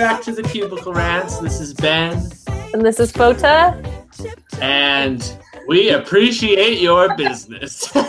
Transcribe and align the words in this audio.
back 0.00 0.22
to 0.22 0.32
the 0.32 0.42
Cubicle 0.42 0.94
Rants. 0.94 1.36
This 1.40 1.60
is 1.60 1.74
Ben, 1.74 2.26
And 2.72 2.80
this 2.82 2.98
is 2.98 3.12
Fota. 3.12 3.76
and 4.62 5.36
we 5.68 5.90
appreciate 5.90 6.80
your 6.80 7.14
business. 7.16 7.92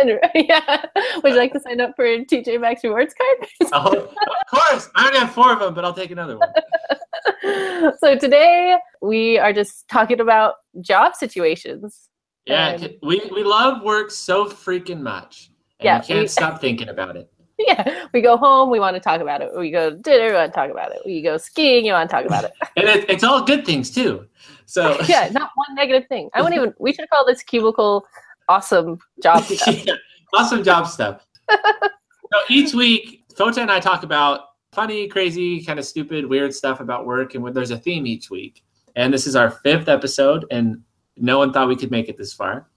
And, 0.00 0.18
yeah. 0.34 0.84
Would 1.24 1.32
you 1.32 1.38
like 1.38 1.52
to 1.54 1.60
sign 1.60 1.80
up 1.80 1.92
for 1.96 2.04
a 2.04 2.24
TJ 2.24 2.60
Maxx 2.60 2.84
rewards 2.84 3.14
card? 3.14 3.48
oh, 3.72 3.96
of 3.96 4.14
course, 4.60 4.88
I 4.94 5.02
already 5.02 5.18
have 5.18 5.32
four 5.32 5.52
of 5.52 5.58
them, 5.60 5.74
but 5.74 5.84
I'll 5.84 5.94
take 5.94 6.10
another 6.12 6.38
one. 6.38 7.92
so 7.98 8.16
today 8.16 8.76
we 9.00 9.38
are 9.38 9.52
just 9.52 9.88
talking 9.88 10.20
about 10.20 10.54
job 10.82 11.14
situations. 11.16 12.08
Yeah, 12.46 12.74
Um, 12.80 12.88
we, 13.02 13.22
we 13.32 13.42
love 13.42 13.82
work 13.82 14.10
so 14.12 14.44
freaking 14.46 15.00
much. 15.00 15.50
And 15.80 15.84
Yeah, 15.86 16.00
we 16.00 16.06
can't 16.06 16.20
we- 16.20 16.28
stop 16.28 16.60
thinking 16.60 16.88
about 16.88 17.16
it. 17.16 17.31
Yeah, 17.66 18.06
we 18.12 18.20
go 18.20 18.36
home, 18.36 18.70
we 18.70 18.80
want 18.80 18.96
to 18.96 19.00
talk 19.00 19.20
about 19.20 19.40
it. 19.40 19.50
We 19.56 19.70
go 19.70 19.90
to 19.90 19.96
dinner, 19.96 20.28
we 20.28 20.32
want 20.34 20.52
to 20.52 20.54
talk 20.54 20.70
about 20.70 20.92
it. 20.92 21.02
We 21.04 21.22
go 21.22 21.36
skiing, 21.36 21.84
you 21.84 21.92
want 21.92 22.10
to 22.10 22.16
talk 22.16 22.26
about 22.26 22.44
it. 22.44 22.52
And 22.76 22.88
it, 22.88 23.08
it's 23.08 23.22
all 23.22 23.44
good 23.44 23.64
things, 23.64 23.90
too. 23.90 24.26
So, 24.66 24.98
yeah, 25.08 25.28
not 25.32 25.50
one 25.54 25.74
negative 25.74 26.08
thing. 26.08 26.30
I 26.34 26.42
wouldn't 26.42 26.60
even. 26.60 26.74
We 26.78 26.92
should 26.92 27.08
call 27.10 27.24
this 27.24 27.42
cubicle 27.42 28.06
awesome 28.48 28.98
job 29.22 29.44
stuff. 29.44 29.86
Yeah, 29.86 29.94
awesome 30.34 30.64
job 30.64 30.86
stuff. 30.86 31.26
so 31.50 32.38
each 32.48 32.74
week, 32.74 33.24
Fota 33.34 33.58
and 33.58 33.70
I 33.70 33.80
talk 33.80 34.02
about 34.02 34.40
funny, 34.72 35.06
crazy, 35.08 35.62
kind 35.62 35.78
of 35.78 35.84
stupid, 35.84 36.26
weird 36.26 36.54
stuff 36.54 36.80
about 36.80 37.06
work, 37.06 37.34
and 37.34 37.54
there's 37.54 37.70
a 37.70 37.78
theme 37.78 38.06
each 38.06 38.30
week. 38.30 38.64
And 38.96 39.12
this 39.12 39.26
is 39.26 39.36
our 39.36 39.50
fifth 39.50 39.88
episode, 39.88 40.46
and 40.50 40.82
no 41.16 41.38
one 41.38 41.52
thought 41.52 41.68
we 41.68 41.76
could 41.76 41.90
make 41.90 42.08
it 42.08 42.16
this 42.16 42.32
far. 42.32 42.68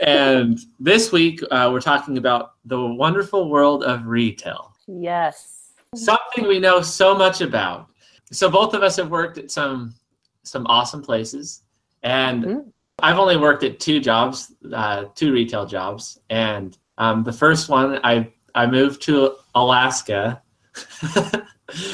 And 0.00 0.58
this 0.78 1.12
week, 1.12 1.40
uh, 1.50 1.70
we're 1.72 1.80
talking 1.80 2.18
about 2.18 2.52
the 2.64 2.80
wonderful 2.80 3.48
world 3.48 3.84
of 3.84 4.06
retail, 4.06 4.74
Yes. 4.86 5.72
something 5.94 6.46
we 6.46 6.58
know 6.58 6.80
so 6.82 7.14
much 7.14 7.40
about. 7.40 7.88
So 8.32 8.50
both 8.50 8.74
of 8.74 8.82
us 8.82 8.96
have 8.96 9.10
worked 9.10 9.38
at 9.38 9.50
some 9.50 9.94
some 10.42 10.64
awesome 10.68 11.02
places, 11.02 11.62
and 12.04 12.44
Mhm. 12.44 12.72
I've 13.00 13.18
only 13.18 13.36
worked 13.36 13.64
at 13.64 13.80
two 13.80 13.98
jobs, 13.98 14.52
uh, 14.72 15.06
two 15.16 15.32
retail 15.32 15.66
jobs, 15.66 16.20
and 16.30 16.78
um, 16.98 17.24
the 17.24 17.32
first 17.32 17.68
one 17.68 17.98
I 18.04 18.32
I 18.54 18.66
moved 18.66 19.02
to 19.02 19.34
Alaska 19.54 20.40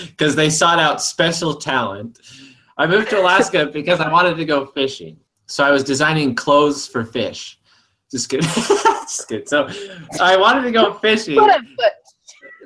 because 0.06 0.36
they 0.36 0.50
sought 0.50 0.78
out 0.78 1.02
special 1.02 1.54
talent. 1.54 2.18
I 2.78 2.86
moved 2.86 3.10
to 3.10 3.20
Alaska 3.20 3.66
because 3.66 4.00
I 4.00 4.10
wanted 4.10 4.36
to 4.36 4.44
go 4.44 4.66
fishing, 4.66 5.16
so 5.46 5.64
I 5.64 5.70
was 5.70 5.82
designing 5.84 6.34
clothes 6.34 6.86
for 6.86 7.04
fish. 7.04 7.58
Just 8.12 8.28
kidding, 8.28 8.46
just 9.02 9.28
kidding. 9.28 9.46
So 9.46 9.68
I 10.20 10.36
wanted 10.36 10.62
to 10.62 10.70
go 10.70 10.94
fishing 10.94 11.34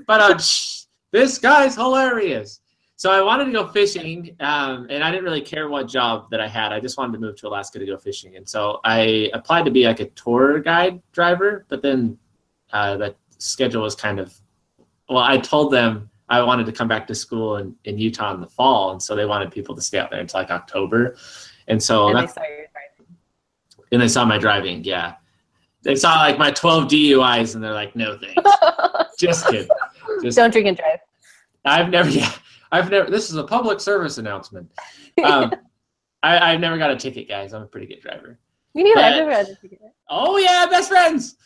but 0.07 0.21
uh, 0.21 0.39
shh, 0.39 0.85
this 1.11 1.39
guy's 1.39 1.75
hilarious. 1.75 2.61
So 2.99 3.11
I 3.11 3.21
wanted 3.21 3.45
to 3.47 3.53
go 3.53 3.69
fishing, 3.69 4.35
um, 4.41 4.87
and 4.89 5.05
I 5.05 5.11
didn't 5.11 5.25
really 5.25 5.43
care 5.43 5.69
what 5.69 5.87
job 5.87 6.31
that 6.31 6.41
I 6.41 6.49
had. 6.49 6.73
I 6.73 6.81
just 6.81 6.97
wanted 6.97 7.13
to 7.15 7.19
move 7.19 7.37
to 7.37 7.49
Alaska 7.49 7.79
to 7.79 7.85
go 7.85 7.99
fishing, 7.99 8.37
and 8.37 8.49
so 8.49 8.81
I 8.85 9.31
applied 9.35 9.67
to 9.67 9.71
be 9.71 9.85
like 9.85 10.01
a 10.01 10.07
tour 10.11 10.61
guide 10.61 11.03
driver. 11.13 11.67
But 11.69 11.83
then 11.83 12.17
uh, 12.73 12.97
the 12.97 13.15
schedule 13.37 13.83
was 13.83 13.95
kind 13.95 14.19
of 14.19 14.35
well. 15.11 15.19
I 15.23 15.37
told 15.37 15.73
them 15.73 16.09
I 16.31 16.41
wanted 16.43 16.65
to 16.67 16.73
come 16.73 16.89
back 16.89 17.07
to 17.09 17.15
school 17.15 17.59
in, 17.59 17.75
in 17.85 17.99
Utah 17.99 18.33
in 18.33 18.41
the 18.41 18.47
fall, 18.47 18.93
and 18.93 19.03
so 19.03 19.15
they 19.15 19.27
wanted 19.27 19.51
people 19.51 19.75
to 19.75 19.83
stay 19.83 19.99
out 19.99 20.11
there 20.11 20.21
until 20.21 20.41
like 20.41 20.51
October. 20.51 21.17
And 21.69 21.83
so 21.83 22.09
And 22.09 22.19
they 22.19 22.27
saw 22.33 22.43
your 22.45 22.67
driving. 22.73 23.17
and 23.93 24.01
they 24.01 24.09
saw 24.09 24.25
my 24.25 24.39
driving. 24.39 24.85
Yeah, 24.85 25.17
they 25.87 25.95
saw 25.95 26.17
like 26.17 26.37
my 26.37 26.51
12 26.51 26.89
DUIs, 26.89 27.55
and 27.55 27.63
they're 27.63 27.73
like, 27.73 27.95
"No 27.95 28.19
thanks." 28.19 28.43
just 29.19 29.47
kidding. 29.47 29.69
Just 30.23 30.37
Don't 30.37 30.51
drink 30.51 30.67
and 30.67 30.77
drive. 30.77 30.99
I've 31.65 31.91
never, 31.91 32.11
yeah, 32.11 32.33
I've 32.73 32.91
never. 32.91 33.09
This 33.09 33.31
is 33.31 33.37
a 33.37 33.45
public 33.45 33.79
service 33.81 34.19
announcement. 34.19 34.71
Um, 35.25 35.53
I, 36.25 36.53
I've 36.53 36.61
never 36.61 36.77
got 36.77 36.91
a 36.91 36.97
ticket, 36.97 37.29
guys. 37.29 37.55
I'm 37.55 37.63
a 37.63 37.67
pretty 37.67 37.87
good 37.87 38.01
driver. 38.01 38.39
Me 38.75 38.83
neither. 38.83 39.01
I've 39.01 39.17
never 39.17 39.31
had 39.31 39.47
a 39.47 39.55
ticket. 39.55 39.81
Oh 40.11 40.39
yeah, 40.39 40.67
best 40.67 40.89
friends. 40.89 41.37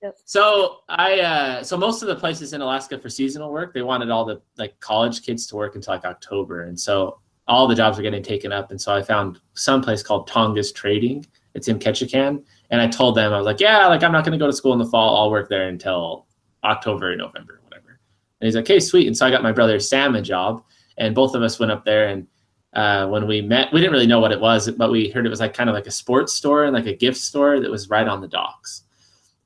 Yep. 0.00 0.16
So 0.24 0.76
I, 0.88 1.18
uh, 1.18 1.62
so 1.64 1.76
most 1.76 2.02
of 2.02 2.08
the 2.08 2.14
places 2.14 2.52
in 2.52 2.60
Alaska 2.60 3.00
for 3.00 3.08
seasonal 3.08 3.50
work, 3.50 3.74
they 3.74 3.82
wanted 3.82 4.10
all 4.10 4.24
the 4.24 4.40
like 4.56 4.78
college 4.78 5.22
kids 5.22 5.48
to 5.48 5.56
work 5.56 5.74
until 5.74 5.94
like 5.94 6.04
October, 6.04 6.62
and 6.62 6.78
so 6.78 7.18
all 7.48 7.66
the 7.66 7.74
jobs 7.74 7.96
were 7.96 8.02
getting 8.04 8.22
taken 8.22 8.52
up. 8.52 8.70
And 8.70 8.80
so 8.80 8.94
I 8.94 9.02
found 9.02 9.40
some 9.54 9.82
place 9.82 10.04
called 10.04 10.28
Tongass 10.28 10.72
Trading. 10.72 11.26
It's 11.54 11.66
in 11.66 11.80
Ketchikan, 11.80 12.44
and 12.70 12.80
I 12.80 12.88
told 12.88 13.16
them 13.16 13.32
I 13.32 13.36
was 13.36 13.46
like, 13.46 13.60
yeah, 13.60 13.86
like 13.86 14.02
I'm 14.02 14.12
not 14.12 14.24
going 14.24 14.38
to 14.38 14.42
go 14.42 14.46
to 14.46 14.52
school 14.52 14.72
in 14.72 14.78
the 14.78 14.86
fall. 14.86 15.16
I'll 15.16 15.30
work 15.30 15.48
there 15.48 15.68
until 15.68 16.26
October, 16.64 17.14
November, 17.16 17.60
whatever. 17.64 18.00
And 18.40 18.46
he's 18.46 18.54
like, 18.54 18.64
okay, 18.64 18.80
sweet. 18.80 19.06
And 19.06 19.16
so 19.16 19.26
I 19.26 19.30
got 19.30 19.42
my 19.42 19.52
brother 19.52 19.80
Sam 19.80 20.14
a 20.14 20.22
job, 20.22 20.62
and 20.96 21.14
both 21.14 21.34
of 21.34 21.42
us 21.42 21.58
went 21.58 21.72
up 21.72 21.84
there. 21.84 22.08
And 22.08 22.26
uh, 22.74 23.06
when 23.08 23.26
we 23.26 23.40
met, 23.40 23.72
we 23.72 23.80
didn't 23.80 23.92
really 23.92 24.06
know 24.06 24.20
what 24.20 24.32
it 24.32 24.40
was, 24.40 24.70
but 24.70 24.90
we 24.90 25.08
heard 25.08 25.26
it 25.26 25.30
was 25.30 25.40
like 25.40 25.54
kind 25.54 25.70
of 25.70 25.74
like 25.74 25.86
a 25.86 25.90
sports 25.90 26.34
store 26.34 26.64
and 26.64 26.74
like 26.74 26.86
a 26.86 26.94
gift 26.94 27.18
store 27.18 27.60
that 27.60 27.70
was 27.70 27.88
right 27.88 28.06
on 28.06 28.20
the 28.20 28.28
docks. 28.28 28.84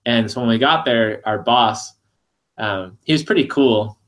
And 0.04 0.28
so 0.28 0.40
when 0.40 0.48
we 0.48 0.58
got 0.58 0.84
there, 0.84 1.22
our 1.24 1.38
boss, 1.38 1.92
um, 2.58 2.98
he 3.04 3.12
was 3.12 3.22
pretty 3.22 3.46
cool. 3.46 3.98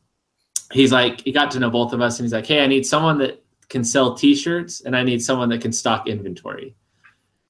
He's 0.72 0.92
like, 0.92 1.20
he 1.20 1.30
got 1.30 1.52
to 1.52 1.60
know 1.60 1.70
both 1.70 1.92
of 1.92 2.00
us, 2.00 2.18
and 2.18 2.24
he's 2.24 2.32
like, 2.32 2.46
hey, 2.46 2.64
I 2.64 2.66
need 2.66 2.84
someone 2.84 3.18
that 3.18 3.44
can 3.68 3.84
sell 3.84 4.14
T-shirts, 4.14 4.80
and 4.80 4.96
I 4.96 5.04
need 5.04 5.22
someone 5.22 5.48
that 5.50 5.60
can 5.60 5.72
stock 5.72 6.08
inventory. 6.08 6.74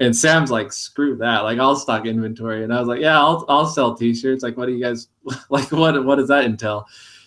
And 0.00 0.14
Sam's 0.14 0.50
like, 0.50 0.72
screw 0.72 1.16
that. 1.18 1.40
Like, 1.40 1.58
I'll 1.58 1.76
stock 1.76 2.06
inventory. 2.06 2.64
And 2.64 2.74
I 2.74 2.80
was 2.80 2.88
like, 2.88 3.00
yeah, 3.00 3.18
I'll, 3.18 3.44
I'll 3.48 3.66
sell 3.66 3.94
t-shirts. 3.94 4.42
Like, 4.42 4.56
what 4.56 4.66
do 4.66 4.72
you 4.72 4.82
guys, 4.82 5.08
like, 5.50 5.70
what, 5.70 6.04
what 6.04 6.16
does 6.16 6.28
that 6.28 6.44
entail? 6.44 6.86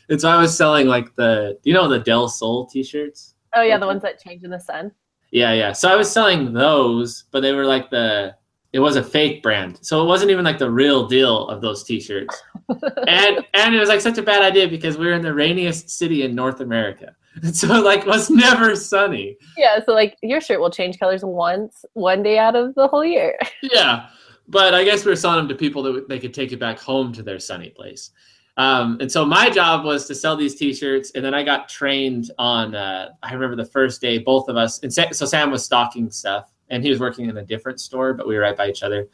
And 0.09 0.19
so 0.19 0.29
I 0.29 0.39
was 0.39 0.55
selling 0.55 0.87
like 0.87 1.15
the, 1.15 1.57
you 1.63 1.73
know 1.73 1.87
the 1.87 1.99
Del 1.99 2.27
Sol 2.27 2.65
t-shirts? 2.67 3.35
Oh 3.55 3.61
yeah, 3.61 3.77
the 3.77 3.85
ones 3.85 4.01
that 4.01 4.21
change 4.21 4.43
in 4.43 4.51
the 4.51 4.59
sun. 4.59 4.91
Yeah, 5.31 5.53
yeah. 5.53 5.73
So 5.73 5.89
I 5.89 5.95
was 5.95 6.11
selling 6.11 6.53
those, 6.53 7.25
but 7.31 7.41
they 7.41 7.51
were 7.51 7.65
like 7.65 7.89
the, 7.89 8.35
it 8.73 8.79
was 8.79 8.95
a 8.95 9.03
fake 9.03 9.41
brand. 9.43 9.79
So 9.81 10.01
it 10.01 10.05
wasn't 10.05 10.31
even 10.31 10.45
like 10.45 10.59
the 10.59 10.69
real 10.69 11.07
deal 11.07 11.47
of 11.47 11.61
those 11.61 11.83
t-shirts. 11.83 12.41
and, 13.07 13.45
and 13.53 13.75
it 13.75 13.79
was 13.79 13.89
like 13.89 14.01
such 14.01 14.17
a 14.17 14.21
bad 14.21 14.41
idea 14.41 14.67
because 14.67 14.97
we 14.97 15.07
were 15.07 15.13
in 15.13 15.21
the 15.21 15.33
rainiest 15.33 15.89
city 15.89 16.23
in 16.23 16.35
North 16.35 16.59
America. 16.59 17.15
And 17.43 17.55
so 17.55 17.75
it 17.75 17.83
like 17.83 18.05
was 18.05 18.29
never 18.29 18.75
sunny. 18.75 19.37
Yeah, 19.57 19.79
so 19.85 19.93
like 19.93 20.17
your 20.21 20.41
shirt 20.41 20.59
will 20.59 20.71
change 20.71 20.99
colors 20.99 21.23
once, 21.23 21.85
one 21.93 22.23
day 22.23 22.37
out 22.37 22.55
of 22.55 22.75
the 22.75 22.87
whole 22.87 23.05
year. 23.05 23.37
yeah, 23.61 24.09
but 24.47 24.73
I 24.73 24.83
guess 24.83 25.05
we 25.05 25.11
were 25.11 25.15
selling 25.15 25.37
them 25.37 25.47
to 25.49 25.55
people 25.55 25.83
that 25.83 26.07
they 26.07 26.19
could 26.19 26.33
take 26.33 26.51
it 26.51 26.59
back 26.59 26.79
home 26.79 27.13
to 27.13 27.23
their 27.23 27.39
sunny 27.39 27.69
place. 27.69 28.11
Um, 28.57 28.97
and 28.99 29.11
so 29.11 29.23
my 29.23 29.51
job 29.51 29.85
was 29.85 30.07
to 30.07 30.15
sell 30.15 30.35
these 30.35 30.55
T-shirts, 30.55 31.11
and 31.13 31.23
then 31.23 31.33
I 31.35 31.43
got 31.43 31.69
trained 31.69 32.31
on. 32.39 32.73
Uh, 32.73 33.09
I 33.21 33.33
remember 33.33 33.55
the 33.55 33.69
first 33.69 34.01
day, 34.01 34.17
both 34.17 34.49
of 34.49 34.57
us, 34.57 34.81
and 34.81 34.91
Sa- 34.91 35.11
so 35.11 35.25
Sam 35.27 35.51
was 35.51 35.63
stocking 35.63 36.09
stuff, 36.09 36.51
and 36.69 36.83
he 36.83 36.89
was 36.89 36.99
working 36.99 37.29
in 37.29 37.37
a 37.37 37.45
different 37.45 37.79
store, 37.79 38.13
but 38.13 38.27
we 38.27 38.35
were 38.35 38.41
right 38.41 38.57
by 38.57 38.67
each 38.67 38.81
other. 38.81 39.09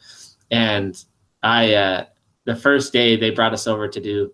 And 0.50 0.96
I, 1.42 1.74
uh, 1.74 2.04
the 2.44 2.56
first 2.56 2.92
day, 2.92 3.16
they 3.16 3.30
brought 3.30 3.52
us 3.52 3.66
over 3.66 3.86
to 3.86 4.00
do 4.00 4.32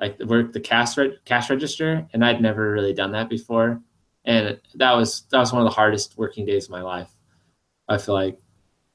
like 0.00 0.18
work 0.20 0.52
the 0.52 0.60
cash 0.60 0.96
re- 0.96 1.18
cash 1.24 1.50
register, 1.50 2.06
and 2.12 2.24
I'd 2.24 2.40
never 2.40 2.72
really 2.72 2.94
done 2.94 3.12
that 3.12 3.28
before, 3.28 3.80
and 4.24 4.60
that 4.74 4.92
was 4.92 5.24
that 5.30 5.38
was 5.38 5.52
one 5.52 5.62
of 5.62 5.66
the 5.66 5.74
hardest 5.74 6.16
working 6.16 6.46
days 6.46 6.64
of 6.66 6.70
my 6.70 6.82
life. 6.82 7.10
I 7.88 7.98
feel 7.98 8.14
like. 8.14 8.38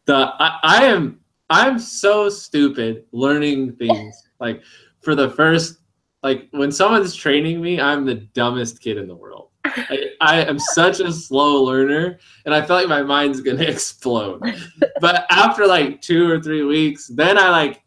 The 0.05 0.15
I, 0.15 0.59
I 0.63 0.83
am 0.85 1.21
I'm 1.49 1.79
so 1.79 2.29
stupid 2.29 3.05
learning 3.11 3.73
things. 3.73 4.15
Like 4.39 4.61
for 4.99 5.15
the 5.15 5.29
first 5.29 5.77
like 6.23 6.47
when 6.51 6.71
someone's 6.71 7.13
training 7.13 7.61
me 7.61 7.79
i'm 7.79 8.05
the 8.05 8.15
dumbest 8.15 8.81
kid 8.81 8.97
in 8.97 9.07
the 9.07 9.15
world. 9.15 9.49
I, 9.65 10.07
I 10.19 10.41
am 10.43 10.59
such 10.59 10.99
a 10.99 11.11
slow 11.13 11.63
learner 11.63 12.19
and 12.45 12.53
i 12.53 12.61
feel 12.61 12.75
like 12.77 12.87
my 12.87 13.03
mind's 13.03 13.41
gonna 13.41 13.63
explode. 13.75 14.41
But 14.99 15.25
after 15.29 15.67
like 15.67 16.01
two 16.01 16.29
or 16.29 16.41
three 16.41 16.63
weeks 16.63 17.07
then 17.07 17.37
i 17.37 17.49
like 17.49 17.82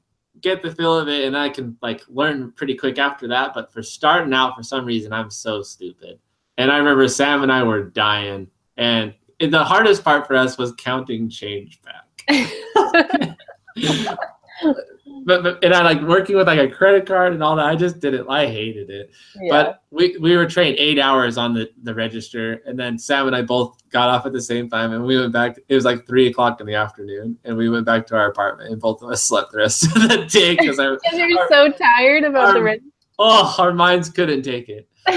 get 0.47 0.63
the 0.63 0.71
feel 0.71 0.97
of 0.97 1.09
it 1.09 1.25
and 1.25 1.37
i 1.37 1.49
can 1.49 1.77
like 1.83 2.03
learn 2.09 2.53
pretty 2.53 2.77
quick 2.77 2.99
after 2.99 3.27
that 3.27 3.53
but 3.53 3.73
for 3.73 3.83
starting 3.83 4.33
out 4.33 4.55
for 4.55 4.63
some 4.63 4.85
reason 4.85 5.13
i'm 5.13 5.29
so 5.29 5.61
stupid. 5.61 6.21
And 6.57 6.71
i 6.71 6.77
remember 6.79 7.09
sam 7.09 7.43
and 7.43 7.51
i 7.51 7.65
were 7.65 7.83
dying 7.83 8.47
and 8.77 9.13
the 9.41 9.65
hardest 9.65 10.05
part 10.05 10.25
for 10.25 10.37
us 10.37 10.57
was 10.57 10.73
counting 10.79 11.29
change 11.29 11.81
back 11.83 12.07
but, 15.27 15.43
but 15.43 15.63
and 15.65 15.75
I 15.75 15.83
like 15.83 16.01
working 16.03 16.37
with 16.37 16.47
like 16.47 16.59
a 16.61 16.69
credit 16.71 17.05
card 17.05 17.35
and 17.35 17.43
all 17.43 17.57
that. 17.57 17.67
I 17.67 17.75
just 17.77 18.01
didn't. 18.01 18.27
I 18.31 18.47
hated 18.47 18.89
it. 18.89 19.11
yeah. 19.43 19.51
But 19.51 19.83
we 19.91 20.17
we 20.19 20.37
were 20.37 20.47
trained 20.47 20.77
eight 20.79 20.99
hours 20.99 21.37
on 21.37 21.53
the 21.53 21.69
the 21.83 21.93
register, 21.95 22.63
and 22.65 22.79
then 22.79 22.97
Sam 22.99 23.27
and 23.27 23.35
I 23.37 23.43
both 23.43 23.77
got 23.91 24.09
off 24.09 24.25
at 24.25 24.33
the 24.33 24.41
same 24.41 24.71
time, 24.71 24.93
and 24.93 25.05
we 25.05 25.19
went 25.21 25.33
back. 25.33 25.59
It 25.69 25.75
was 25.75 25.85
like 25.85 26.07
three 26.07 26.29
o'clock 26.29 26.61
in 26.61 26.67
the 26.67 26.75
afternoon, 26.77 27.37
and 27.45 27.57
we 27.57 27.69
went 27.69 27.85
back 27.85 28.07
to 28.07 28.17
our 28.17 28.29
apartment, 28.31 28.71
and 28.71 28.81
both 28.81 29.03
of 29.03 29.11
us 29.11 29.23
slept 29.23 29.53
the 29.53 29.59
rest 29.59 29.85
of 29.97 30.09
the 30.09 30.25
day 30.31 30.55
because 30.57 30.79
I 30.79 30.85
you're 31.17 31.49
so 31.49 31.71
tired 31.73 32.25
about 32.25 32.55
the 32.55 32.63
register. 32.63 32.89
oh 33.19 33.55
our 33.59 33.75
minds 33.75 34.09
couldn't 34.09 34.43
take 34.43 34.69
it. 34.69 34.89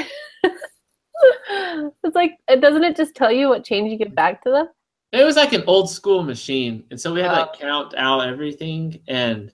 it's 2.03 2.15
like, 2.15 2.31
it- 2.47 2.61
doesn't 2.61 2.83
it 2.83 2.95
just 2.95 3.15
tell 3.15 3.31
you 3.31 3.49
what 3.49 3.63
change 3.63 3.91
you 3.91 3.97
give 3.97 4.15
back 4.15 4.43
to 4.43 4.49
them? 4.51 4.67
It 5.11 5.23
was 5.23 5.35
like 5.35 5.53
an 5.53 5.63
old 5.65 5.89
school 5.89 6.21
machine, 6.23 6.83
and 6.91 6.99
so 6.99 7.13
we 7.13 7.21
had 7.21 7.29
to 7.29 7.35
like 7.41 7.49
Oh. 7.55 7.57
count 7.59 7.93
out 7.95 8.27
everything, 8.27 8.99
and. 9.07 9.51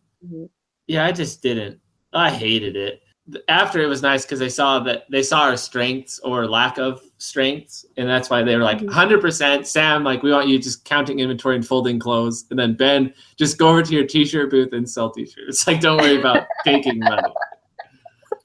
Yeah, 0.88 1.06
I 1.06 1.12
just 1.12 1.42
didn't. 1.42 1.80
I 2.14 2.30
hated 2.32 2.76
it. 2.76 3.02
after 3.50 3.82
it 3.82 3.88
was 3.88 4.04
nice 4.04 4.24
because 4.24 4.38
they 4.38 4.50
saw 4.50 4.78
that 4.78 5.06
they 5.10 5.24
saw 5.24 5.42
our 5.42 5.58
strengths 5.58 6.20
or 6.20 6.48
lack 6.48 6.78
of 6.78 7.02
strengths, 7.18 7.84
and 7.98 8.08
that's 8.08 8.30
why 8.30 8.44
they 8.44 8.56
were 8.56 8.62
like, 8.62 8.78
Mhm. 8.82 8.92
hundred 8.92 9.20
percent, 9.20 9.66
Sam. 9.66 10.04
Like 10.04 10.22
we 10.22 10.32
want 10.32 10.48
you 10.48 10.60
just 10.60 10.86
counting 10.86 11.20
inventory 11.20 11.56
and 11.56 11.66
folding 11.66 11.98
clothes, 11.98 12.46
and 12.52 12.60
then 12.60 12.76
Ben, 12.76 13.12
just 13.36 13.58
go 13.58 13.68
over 13.70 13.82
to 13.82 13.94
your 13.96 14.06
t-shirt 14.06 14.52
booth 14.52 14.74
and 14.74 14.88
sell 14.88 15.10
t-shirts. 15.10 15.66
Like 15.68 15.82
don't 15.82 16.00
worry 16.00 16.20
about 16.20 16.46
taking 16.64 17.00
money. 17.00 17.34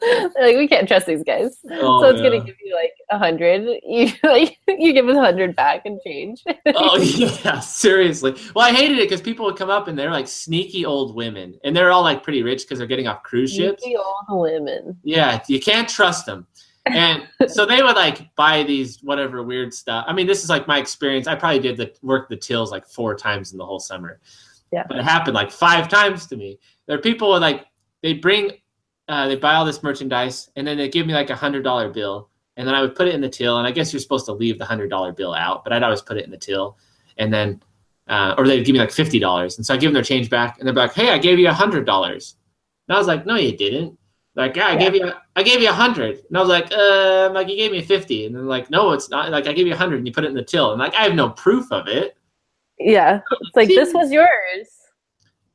like 0.40 0.56
we 0.56 0.66
can't 0.66 0.88
trust 0.88 1.06
these 1.06 1.22
guys. 1.22 1.58
Oh, 1.70 2.02
so 2.02 2.10
it's 2.10 2.20
yeah. 2.20 2.30
gonna 2.30 2.44
give 2.44 2.56
you 2.62 2.74
like 2.74 2.92
a 3.10 3.18
hundred. 3.18 3.80
You 3.90 4.12
like 4.22 4.58
you 4.68 4.92
give 4.92 5.08
us 5.08 5.16
a 5.16 5.20
hundred 5.20 5.56
back 5.56 5.82
and 5.84 6.00
change. 6.06 6.44
oh 6.74 6.96
yeah, 6.98 7.60
seriously. 7.60 8.36
Well, 8.54 8.66
I 8.66 8.72
hated 8.72 8.98
it 8.98 9.08
because 9.08 9.20
people 9.20 9.44
would 9.46 9.56
come 9.56 9.70
up 9.70 9.88
and 9.88 9.98
they're 9.98 10.10
like 10.10 10.28
sneaky 10.28 10.86
old 10.86 11.14
women, 11.14 11.58
and 11.64 11.76
they're 11.76 11.90
all 11.90 12.02
like 12.02 12.22
pretty 12.22 12.42
rich 12.42 12.62
because 12.62 12.78
they're 12.78 12.86
getting 12.86 13.08
off 13.08 13.22
cruise 13.22 13.52
ships. 13.52 13.82
Sneaky 13.82 13.96
old 13.96 14.42
women. 14.42 14.96
Yeah, 15.02 15.42
you 15.48 15.60
can't 15.60 15.88
trust 15.88 16.24
them. 16.26 16.46
And 16.86 17.28
so 17.48 17.66
they 17.66 17.82
would 17.82 17.96
like 17.96 18.34
buy 18.36 18.62
these 18.62 19.00
whatever 19.02 19.42
weird 19.42 19.74
stuff. 19.74 20.04
I 20.08 20.12
mean, 20.12 20.26
this 20.26 20.42
is 20.42 20.50
like 20.50 20.66
my 20.66 20.78
experience. 20.78 21.26
I 21.26 21.34
probably 21.34 21.60
did 21.60 21.76
the 21.76 21.92
work 22.02 22.28
the 22.28 22.36
tills 22.36 22.70
like 22.70 22.86
four 22.86 23.14
times 23.14 23.52
in 23.52 23.58
the 23.58 23.66
whole 23.66 23.80
summer. 23.80 24.20
Yeah. 24.72 24.84
But 24.88 24.98
it 24.98 25.04
happened 25.04 25.34
like 25.34 25.50
five 25.50 25.88
times 25.88 26.26
to 26.28 26.36
me. 26.36 26.58
There 26.86 26.96
are 26.96 27.00
people 27.00 27.38
like 27.38 27.66
they 28.02 28.14
bring 28.14 28.52
uh, 29.10 29.26
they 29.28 29.34
buy 29.36 29.54
all 29.54 29.64
this 29.64 29.82
merchandise 29.82 30.50
and 30.56 30.66
then 30.66 30.78
they 30.78 30.88
give 30.88 31.06
me 31.06 31.12
like 31.12 31.30
a 31.30 31.36
hundred 31.36 31.62
dollar 31.64 31.90
bill 31.90 32.28
and 32.56 32.66
then 32.66 32.74
I 32.74 32.80
would 32.80 32.94
put 32.94 33.08
it 33.08 33.14
in 33.14 33.20
the 33.20 33.28
till 33.28 33.58
and 33.58 33.66
I 33.66 33.70
guess 33.72 33.92
you're 33.92 34.00
supposed 34.00 34.26
to 34.26 34.32
leave 34.32 34.58
the 34.58 34.64
hundred 34.64 34.88
dollar 34.88 35.12
bill 35.12 35.34
out, 35.34 35.64
but 35.64 35.72
I'd 35.72 35.82
always 35.82 36.00
put 36.02 36.16
it 36.16 36.24
in 36.24 36.30
the 36.30 36.38
till 36.38 36.78
and 37.18 37.32
then 37.32 37.60
uh, 38.08 38.34
or 38.38 38.46
they'd 38.46 38.64
give 38.64 38.72
me 38.72 38.78
like 38.78 38.90
fifty 38.92 39.18
dollars 39.18 39.56
and 39.58 39.66
so 39.66 39.74
I 39.74 39.76
give 39.76 39.88
them 39.88 39.94
their 39.94 40.02
change 40.02 40.30
back 40.30 40.58
and 40.58 40.66
they're 40.66 40.74
like, 40.74 40.94
hey, 40.94 41.10
I 41.10 41.18
gave 41.18 41.38
you 41.38 41.48
a 41.48 41.52
hundred 41.52 41.84
dollars. 41.86 42.36
And 42.88 42.96
I 42.96 42.98
was 42.98 43.06
like, 43.08 43.26
no, 43.26 43.36
you 43.36 43.56
didn't. 43.56 43.98
Like, 44.36 44.54
yeah, 44.56 44.68
I 44.68 44.72
Yeah. 44.72 44.78
gave 44.78 44.94
you, 44.94 45.12
I 45.36 45.42
gave 45.42 45.60
you 45.60 45.68
a 45.68 45.72
hundred, 45.72 46.20
and 46.28 46.36
I 46.36 46.40
was 46.40 46.48
like, 46.48 46.70
uh, 46.72 47.26
I'm 47.26 47.34
like 47.34 47.48
you 47.48 47.56
gave 47.56 47.72
me 47.72 47.82
fifty, 47.82 48.26
and 48.26 48.34
then 48.34 48.46
like, 48.46 48.70
no, 48.70 48.92
it's 48.92 49.10
not. 49.10 49.30
Like, 49.30 49.48
I 49.48 49.52
gave 49.52 49.66
you 49.66 49.72
a 49.74 49.76
hundred, 49.76 49.96
and 49.98 50.06
you 50.06 50.12
put 50.12 50.24
it 50.24 50.28
in 50.28 50.34
the 50.34 50.42
till, 50.44 50.70
and 50.70 50.78
like, 50.80 50.94
I 50.94 51.02
have 51.02 51.14
no 51.14 51.30
proof 51.30 51.70
of 51.72 51.88
it. 51.88 52.16
Yeah, 52.78 53.20
it's 53.42 53.56
like 53.56 53.68
this 53.68 53.92
was 54.00 54.12
yours. 54.12 54.68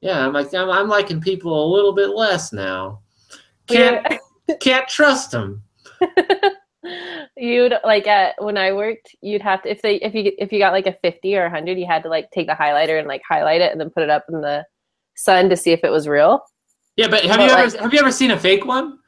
Yeah, 0.02 0.26
I'm 0.26 0.34
like, 0.34 0.54
I'm, 0.54 0.70
I'm 0.70 0.90
liking 0.90 1.22
people 1.22 1.54
a 1.66 1.74
little 1.74 1.94
bit 1.94 2.10
less 2.10 2.52
now. 2.52 3.02
Can't, 3.68 4.20
can't 4.60 4.88
trust 4.88 5.32
them. 5.32 5.64
you'd 7.38 7.74
like 7.84 8.08
at 8.08 8.36
when 8.40 8.58
I 8.58 8.72
worked, 8.74 9.16
you'd 9.22 9.42
have 9.42 9.64
to 9.64 9.72
if 9.72 9.82
they 9.82 9.96
if 9.96 10.14
you 10.14 10.32
if 10.38 10.52
you 10.52 10.60
got 10.60 10.74
like 10.74 10.88
a 10.88 10.98
fifty 11.02 11.36
or 11.36 11.46
a 11.46 11.50
hundred, 11.50 11.78
you 11.78 11.86
had 11.86 12.04
to 12.04 12.10
like 12.10 12.32
take 12.32 12.48
the 12.48 12.54
highlighter 12.54 13.00
and 13.00 13.08
like 13.08 13.22
highlight 13.28 13.62
it 13.62 13.72
and 13.72 13.80
then 13.80 13.90
put 13.90 14.04
it 14.04 14.10
up 14.10 14.26
in 14.30 14.42
the 14.42 14.66
sun 15.16 15.50
to 15.50 15.58
see 15.58 15.72
if 15.72 15.84
it 15.84 15.92
was 15.92 16.08
real. 16.08 16.42
Yeah, 16.96 17.08
but 17.08 17.24
have 17.26 17.38
But, 17.38 17.46
you 17.46 17.52
ever, 17.52 17.78
have 17.84 17.94
you 17.94 18.00
ever 18.00 18.12
seen 18.12 18.32
a 18.32 18.40
fake 18.40 18.66
one? 18.66 19.00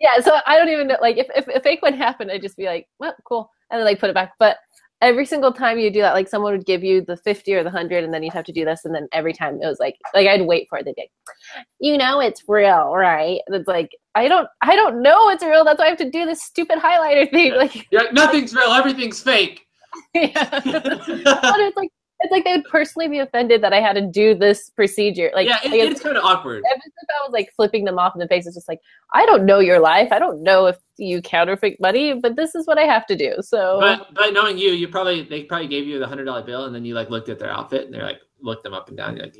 Yeah, 0.00 0.20
so 0.20 0.38
I 0.46 0.58
don't 0.58 0.68
even 0.68 0.88
know 0.88 0.98
like 1.00 1.16
if 1.16 1.28
if 1.34 1.48
a 1.48 1.60
fake 1.60 1.82
one 1.82 1.94
happened, 1.94 2.30
I'd 2.30 2.42
just 2.42 2.56
be 2.56 2.66
like, 2.66 2.88
well, 2.98 3.14
cool, 3.24 3.50
and 3.70 3.78
then 3.78 3.86
like 3.86 4.00
put 4.00 4.10
it 4.10 4.14
back. 4.14 4.32
But 4.38 4.58
every 5.04 5.26
single 5.26 5.52
time 5.52 5.78
you 5.78 5.90
do 5.90 6.00
that, 6.00 6.14
like 6.14 6.28
someone 6.28 6.52
would 6.52 6.66
give 6.66 6.82
you 6.82 7.02
the 7.02 7.16
fifty 7.16 7.54
or 7.54 7.62
the 7.62 7.70
hundred, 7.70 8.02
and 8.02 8.12
then 8.12 8.22
you'd 8.22 8.32
have 8.32 8.44
to 8.46 8.52
do 8.52 8.64
this, 8.64 8.84
and 8.84 8.94
then 8.94 9.06
every 9.12 9.32
time 9.32 9.60
it 9.62 9.66
was 9.66 9.78
like 9.78 9.96
like 10.14 10.26
I'd 10.26 10.46
wait 10.46 10.66
for 10.68 10.78
it. 10.78 10.84
They'd 10.84 10.96
be 10.96 11.02
like, 11.02 11.64
you 11.78 11.98
know, 11.98 12.20
it's 12.20 12.42
real, 12.48 12.92
right? 12.94 13.40
And 13.46 13.54
it's 13.54 13.68
like 13.68 13.90
I 14.14 14.26
don't 14.26 14.48
I 14.62 14.74
don't 14.74 15.02
know 15.02 15.28
it's 15.28 15.44
real. 15.44 15.64
That's 15.64 15.78
why 15.78 15.86
I 15.86 15.88
have 15.90 15.98
to 15.98 16.10
do 16.10 16.24
this 16.24 16.42
stupid 16.42 16.78
highlighter 16.78 17.30
thing. 17.30 17.54
Like, 17.54 17.86
Yeah, 17.90 18.04
nothing's 18.12 18.54
real. 18.54 18.70
Everything's 18.70 19.20
fake. 19.20 19.60
yeah. 20.14 20.32
but 20.64 21.60
it's 21.60 21.76
like 21.76 21.90
it's 22.24 22.32
like 22.32 22.44
they 22.44 22.52
would 22.52 22.64
personally 22.64 23.06
be 23.06 23.18
offended 23.18 23.62
that 23.62 23.74
I 23.74 23.80
had 23.80 23.92
to 23.92 24.00
do 24.00 24.34
this 24.34 24.70
procedure. 24.70 25.30
Like, 25.34 25.46
yeah, 25.46 25.58
it, 25.62 25.72
it's 25.72 26.00
kind 26.00 26.16
of 26.16 26.24
awkward. 26.24 26.62
since 26.66 26.94
I 27.10 27.22
was 27.22 27.32
like 27.32 27.52
flipping 27.54 27.84
them 27.84 27.98
off 27.98 28.14
in 28.14 28.18
the 28.18 28.26
face, 28.26 28.46
it's 28.46 28.56
just 28.56 28.66
like 28.66 28.80
I 29.12 29.26
don't 29.26 29.44
know 29.44 29.58
your 29.58 29.78
life. 29.78 30.08
I 30.10 30.18
don't 30.18 30.42
know 30.42 30.66
if 30.66 30.76
you 30.96 31.20
counterfeit 31.20 31.78
money, 31.80 32.14
but 32.14 32.34
this 32.34 32.54
is 32.54 32.66
what 32.66 32.78
I 32.78 32.84
have 32.84 33.06
to 33.06 33.16
do. 33.16 33.34
So 33.40 33.78
But 33.78 34.14
but 34.14 34.32
knowing 34.32 34.56
you, 34.56 34.70
you 34.70 34.88
probably 34.88 35.22
they 35.22 35.44
probably 35.44 35.68
gave 35.68 35.86
you 35.86 35.98
the 35.98 36.06
hundred 36.06 36.24
dollar 36.24 36.42
bill, 36.42 36.64
and 36.64 36.74
then 36.74 36.84
you 36.86 36.94
like 36.94 37.10
looked 37.10 37.28
at 37.28 37.38
their 37.38 37.50
outfit, 37.50 37.84
and 37.84 37.92
they're 37.92 38.04
like 38.04 38.20
looked 38.40 38.64
them 38.64 38.72
up 38.72 38.88
and 38.88 38.96
down. 38.96 39.16
You're 39.16 39.26
like, 39.26 39.36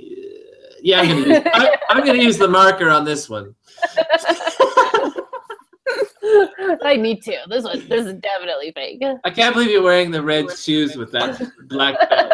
yeah, 0.82 1.00
I'm 1.00 1.08
gonna 1.08 1.34
use, 1.34 1.42
I, 1.46 1.78
I'm 1.88 2.06
gonna 2.06 2.22
use 2.22 2.36
the 2.36 2.48
marker 2.48 2.90
on 2.90 3.06
this 3.06 3.30
one. 3.30 3.54
I 6.82 6.96
need 6.96 7.22
to. 7.22 7.38
This 7.48 7.64
one, 7.64 7.86
this 7.88 8.06
is 8.06 8.14
definitely 8.14 8.72
fake. 8.72 9.02
I 9.24 9.30
can't 9.30 9.54
believe 9.54 9.70
you're 9.70 9.82
wearing 9.82 10.10
the 10.10 10.22
red 10.22 10.50
shoes 10.50 10.96
with 10.96 11.12
that 11.12 11.40
black 11.68 12.08
belt. 12.08 12.32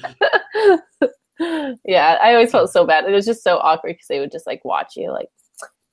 yeah, 1.84 2.18
I 2.22 2.32
always 2.32 2.50
felt 2.50 2.70
so 2.70 2.84
bad. 2.86 3.04
It 3.04 3.12
was 3.12 3.26
just 3.26 3.42
so 3.42 3.58
awkward 3.58 3.94
because 3.94 4.06
they 4.08 4.20
would 4.20 4.32
just 4.32 4.46
like 4.46 4.64
watch 4.64 4.94
you, 4.96 5.10
like 5.12 5.28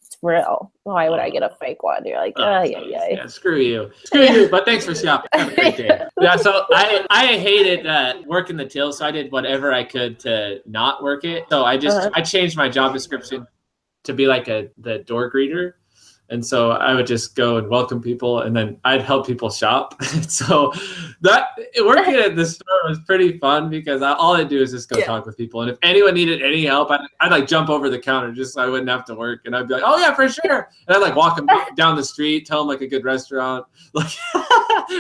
it's 0.02 0.18
real. 0.22 0.72
Why 0.84 1.10
would 1.10 1.20
I 1.20 1.30
get 1.30 1.44
a 1.44 1.56
fake 1.60 1.84
one? 1.84 2.06
You're 2.06 2.18
like, 2.18 2.34
Oh, 2.38 2.44
oh 2.44 2.64
yeah, 2.64 2.82
yeah. 2.84 3.08
yeah, 3.10 3.28
screw 3.28 3.60
you. 3.60 3.92
Screw 4.04 4.24
you, 4.24 4.50
but 4.50 4.66
thanks 4.66 4.86
for 4.86 4.96
shopping. 4.96 5.30
Have 5.34 5.52
a 5.52 5.56
great 5.56 5.78
day. 5.78 6.02
Yeah, 6.22 6.36
so 6.38 6.66
I 6.72 7.06
I 7.10 7.26
hated 7.38 7.86
uh, 7.86 8.16
working 8.26 8.58
the 8.58 8.66
till, 8.66 8.92
so 8.94 9.06
I 9.06 9.12
did 9.12 9.32
whatever 9.32 9.74
I 9.74 9.84
could 9.84 10.20
to 10.22 10.62
not 10.66 11.04
work 11.04 11.24
it. 11.26 11.46
So 11.50 11.66
I 11.66 11.78
just 11.78 11.98
Uh-huh. 11.98 12.10
I 12.14 12.22
changed 12.22 12.58
my 12.58 12.70
job 12.70 12.94
description 12.94 13.46
to 14.06 14.14
be 14.14 14.26
like 14.28 14.48
a 14.48 14.70
the 14.78 15.00
door 15.00 15.32
greeter. 15.32 15.74
And 16.30 16.44
so 16.44 16.72
I 16.72 16.96
would 16.96 17.06
just 17.06 17.36
go 17.36 17.58
and 17.58 17.68
welcome 17.70 18.02
people, 18.02 18.42
and 18.42 18.56
then 18.56 18.78
I'd 18.84 19.02
help 19.04 19.28
people 19.28 19.52
shop. 19.52 20.02
so 20.28 20.74
that 21.22 21.50
working 21.86 22.16
at 22.16 22.36
the 22.36 22.46
store 22.48 22.80
was 22.88 22.98
pretty 23.06 23.38
fun 23.38 23.70
because 23.70 24.02
I, 24.02 24.14
all 24.14 24.36
I 24.36 24.44
do 24.44 24.60
is 24.60 24.72
just 24.72 24.90
go 24.90 24.98
Yeah. 24.98 25.06
talk 25.06 25.26
with 25.28 25.38
people, 25.38 25.62
and 25.62 25.70
if 25.70 25.78
anyone 25.84 26.16
needed 26.16 26.42
any 26.42 26.66
help, 26.66 26.90
I'd, 26.90 27.02
I'd 27.20 27.32
like 27.32 27.48
jump 27.48 27.70
over 27.70 27.92
the 27.92 28.00
counter 28.00 28.32
just 28.32 28.56
so 28.56 28.62
I 28.64 28.66
wouldn't 28.68 28.90
have 28.90 29.06
to 29.06 29.14
work, 29.16 29.42
and 29.46 29.56
I'd 29.56 29.68
be 29.68 29.76
like, 29.76 29.84
"Oh 29.86 29.98
yeah, 30.00 30.16
for 30.16 30.28
sure," 30.28 30.70
and 30.88 30.96
I'd 30.98 31.02
like 31.02 31.16
walk 31.16 31.36
them 31.38 31.48
down 31.76 31.96
the 31.96 32.04
street, 32.04 32.48
tell 32.48 32.60
them 32.62 32.70
like 32.70 32.82
a 32.82 32.88
good 32.88 33.04
restaurant, 33.04 33.66
like 33.94 34.10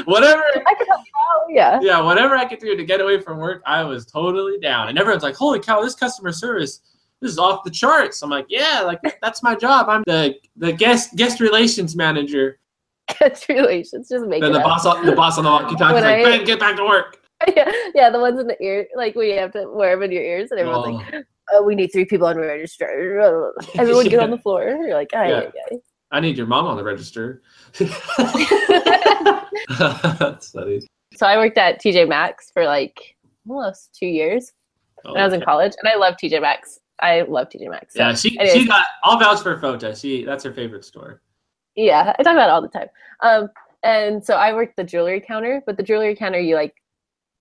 whatever. 0.05 0.43
I 0.67 0.73
could 0.75 0.87
help 0.87 1.01
you 1.07 1.13
out. 1.33 1.45
Yeah. 1.49 1.79
Yeah, 1.81 2.01
whatever 2.01 2.35
I 2.35 2.45
could 2.45 2.59
do 2.59 2.75
to 2.75 2.83
get 2.85 3.01
away 3.01 3.19
from 3.19 3.37
work, 3.39 3.63
I 3.65 3.83
was 3.83 4.05
totally 4.05 4.59
down. 4.59 4.89
And 4.89 4.97
everyone's 4.99 5.23
like, 5.23 5.35
"Holy 5.35 5.59
cow, 5.59 5.81
this 5.81 5.95
customer 5.95 6.31
service, 6.31 6.81
this 7.25 7.33
is 7.33 7.39
off 7.39 7.63
the 7.63 7.71
charts." 7.71 8.21
I'm 8.21 8.29
like, 8.29 8.45
"Yeah, 8.49 8.81
like 8.85 8.99
that's 9.21 9.41
my 9.43 9.55
job. 9.55 9.89
I'm 9.89 10.03
the 10.05 10.35
the 10.55 10.71
guest 10.71 11.15
guest 11.15 11.39
relations 11.39 11.95
manager." 11.95 12.59
Catch 13.07 13.49
relations. 13.49 14.09
Just 14.09 14.25
make 14.25 14.41
Then 14.41 14.51
the 14.53 14.59
up. 14.59 14.65
boss, 14.65 14.85
on, 14.85 15.05
the 15.05 15.11
boss 15.11 15.37
on 15.37 15.43
the 15.43 15.49
walkie-talkie 15.49 15.97
is 15.97 16.03
like, 16.03 16.23
"Ben, 16.23 16.43
get 16.43 16.59
back 16.59 16.75
to 16.77 16.83
work." 16.83 17.21
yeah, 17.55 17.71
yeah, 17.93 18.09
the 18.09 18.19
ones 18.19 18.39
in 18.39 18.47
the 18.47 18.61
ear, 18.63 18.87
like 18.95 19.13
we 19.15 19.31
have 19.31 19.51
to 19.53 19.67
wear 19.69 19.95
them 19.95 20.03
in 20.03 20.11
your 20.11 20.23
ears, 20.23 20.49
and 20.51 20.59
everyone's 20.59 20.95
like, 20.95 21.13
Oh, 21.13 21.23
"Oh, 21.51 21.63
we 21.63 21.75
need 21.75 21.87
three 21.89 22.05
people 22.05 22.25
on 22.27 22.35
the 22.37 22.41
register." 22.41 23.19
Everyone 23.75 24.07
get 24.07 24.19
on 24.21 24.31
the 24.31 24.37
floor. 24.37 24.63
You're 24.63 24.93
like, 24.95 25.13
"Ay, 25.13 25.29
Yeah. 25.29 25.49
ay, 25.71 25.77
I 26.11 26.19
need 26.19 26.37
your 26.37 26.47
mom 26.47 26.65
on 26.65 26.77
the 26.77 26.83
register. 26.83 27.41
that's 29.79 30.51
funny. 30.51 30.81
so 31.15 31.25
I 31.27 31.37
worked 31.37 31.57
at 31.57 31.81
TJ 31.81 32.07
Maxx 32.07 32.51
for 32.51 32.65
like 32.65 33.15
almost 33.47 33.93
two 33.93 34.07
years 34.07 34.51
when 35.03 35.17
I 35.17 35.25
was 35.25 35.33
in 35.33 35.41
college, 35.41 35.73
and 35.81 35.87
I 35.89 35.95
love 35.95 36.15
TJ 36.15 36.41
Maxx. 36.41 36.79
I 37.01 37.21
love 37.21 37.49
TJ 37.49 37.69
Maxx. 37.69 37.93
So, 37.93 37.99
Yeah, 37.99 38.13
she 38.13 38.37
anyways. 38.39 38.61
she 38.61 38.67
got. 38.67 38.85
I'll 39.03 39.19
vouch 39.19 39.41
for 39.41 39.57
Fota. 39.59 39.99
She 39.99 40.23
that's 40.23 40.43
her 40.43 40.53
favorite 40.53 40.85
store. 40.85 41.21
yeah, 41.75 42.13
I 42.17 42.23
talk 42.23 42.33
about 42.33 42.49
it 42.49 42.51
all 42.51 42.61
the 42.61 42.67
time. 42.69 42.87
Um, 43.21 43.49
and 43.83 44.23
so 44.23 44.35
I 44.35 44.53
worked 44.53 44.77
the 44.77 44.83
jewelry 44.83 45.21
counter, 45.21 45.61
but 45.65 45.77
the 45.77 45.83
jewelry 45.83 46.15
counter 46.15 46.39
you 46.39 46.55
like 46.55 46.73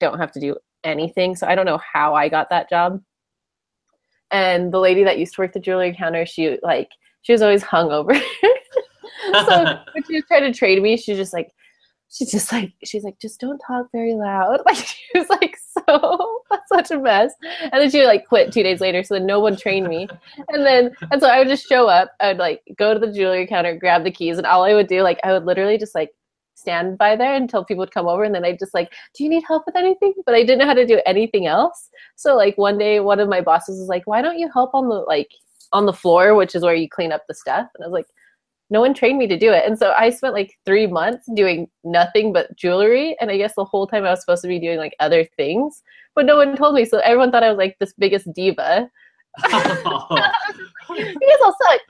don't 0.01 0.19
have 0.19 0.33
to 0.33 0.41
do 0.41 0.57
anything. 0.83 1.37
So 1.37 1.47
I 1.47 1.55
don't 1.55 1.67
know 1.67 1.79
how 1.93 2.15
I 2.15 2.29
got 2.29 2.51
that 2.51 2.69
job. 2.69 3.01
And 4.31 4.73
the 4.73 4.81
lady 4.81 5.05
that 5.05 5.19
used 5.19 5.35
to 5.37 5.41
work 5.43 5.53
the 5.53 5.61
jewelry 5.61 5.95
counter, 5.97 6.27
she 6.27 6.59
like 6.63 6.91
she 7.23 7.33
was 7.33 7.43
always 7.43 7.63
hungover. 7.63 8.15
so 9.33 9.79
when 9.95 10.05
she 10.07 10.15
was 10.17 10.25
trying 10.29 10.51
to 10.51 10.57
trade 10.59 10.83
me, 10.83 10.97
she's 10.97 11.17
just 11.17 11.33
like, 11.33 11.51
she's 12.11 12.31
just 12.31 12.53
like, 12.53 12.73
she's 12.85 13.05
like, 13.05 13.19
just 13.21 13.41
don't 13.41 13.61
talk 13.67 13.87
very 13.93 14.15
loud. 14.15 14.61
Like 14.67 14.77
she 14.77 14.99
was 15.15 15.29
like 15.31 15.57
so 15.89 16.24
such 16.87 16.97
a 16.97 17.01
mess. 17.01 17.33
And 17.61 17.73
then 17.73 17.91
she 17.91 18.05
like 18.05 18.27
quit 18.27 18.53
two 18.53 18.63
days 18.63 18.81
later, 18.81 19.03
so 19.03 19.15
then 19.15 19.27
no 19.27 19.41
one 19.41 19.57
trained 19.57 19.89
me. 19.89 20.09
And 20.49 20.65
then 20.65 20.95
and 21.11 21.21
so 21.21 21.29
I 21.29 21.39
would 21.39 21.49
just 21.49 21.67
show 21.69 21.89
up. 21.89 22.13
I 22.21 22.29
would 22.29 22.39
like 22.39 22.63
go 22.79 22.95
to 22.95 23.01
the 23.01 23.13
jewelry 23.13 23.47
counter, 23.47 23.77
grab 23.77 24.05
the 24.05 24.11
keys, 24.11 24.39
and 24.39 24.47
all 24.47 24.65
I 24.65 24.75
would 24.75 24.87
do, 24.87 25.03
like, 25.03 25.21
I 25.25 25.33
would 25.33 25.45
literally 25.45 25.79
just 25.79 25.95
like 25.95 26.11
stand 26.55 26.97
by 26.99 27.17
there 27.17 27.35
until 27.35 27.65
people 27.65 27.83
would 27.83 27.91
come 27.91 28.07
over, 28.07 28.25
and 28.25 28.35
then 28.35 28.45
I'd 28.45 28.59
just 28.59 28.75
like, 28.75 28.93
do 29.15 29.25
you 29.25 29.31
need 29.31 29.45
help 29.47 29.65
with 29.67 29.77
anything? 29.77 30.15
But 30.25 30.35
I 30.35 30.43
didn't 30.43 30.59
know 30.59 30.67
how 30.67 30.75
to 30.75 30.87
do 30.87 31.01
anything 31.07 31.47
else. 31.47 31.91
So 32.17 32.37
like 32.37 32.57
one 32.57 32.79
day, 32.79 33.01
one 33.01 33.21
of 33.21 33.29
my 33.29 33.41
bosses 33.41 33.79
was 33.79 33.89
like, 33.89 34.07
why 34.07 34.23
don't 34.23 34.39
you 34.39 34.51
help 34.53 34.75
on 34.75 34.89
the 34.89 34.97
like 34.97 35.31
on 35.73 35.87
the 35.87 35.93
floor, 35.93 36.35
which 36.35 36.55
is 36.55 36.63
where 36.63 36.75
you 36.75 36.89
clean 36.89 37.13
up 37.13 37.23
the 37.29 37.35
stuff? 37.35 37.69
And 37.75 37.85
I 37.85 37.89
was 37.89 37.93
like 37.93 38.07
no 38.71 38.81
one 38.81 38.95
trained 38.95 39.19
me 39.19 39.27
to 39.27 39.39
do 39.39 39.53
it. 39.53 39.65
And 39.67 39.79
so 39.79 39.93
I 39.93 40.11
spent 40.11 40.35
like 40.35 40.59
three 40.65 40.87
months 40.87 41.29
doing 41.35 41.69
nothing 41.85 42.33
but 42.33 42.57
jewelry. 42.57 43.17
And 43.21 43.31
I 43.31 43.37
guess 43.37 43.55
the 43.55 43.65
whole 43.65 43.87
time 43.87 44.05
I 44.05 44.11
was 44.11 44.21
supposed 44.21 44.43
to 44.43 44.49
be 44.49 44.59
doing 44.59 44.79
like 44.79 44.97
other 45.01 45.25
things, 45.37 45.83
but 46.15 46.25
no 46.27 46.37
one 46.37 46.57
told 46.57 46.75
me. 46.75 46.85
So 46.85 46.99
everyone 46.99 47.31
thought 47.31 47.43
I 47.43 47.51
was 47.51 47.59
like 47.59 47.77
this 47.79 47.93
biggest 47.99 48.33
diva. 48.33 48.91
you 49.45 49.51
guys 49.51 51.39
all 51.45 51.57
suck. 51.63 51.81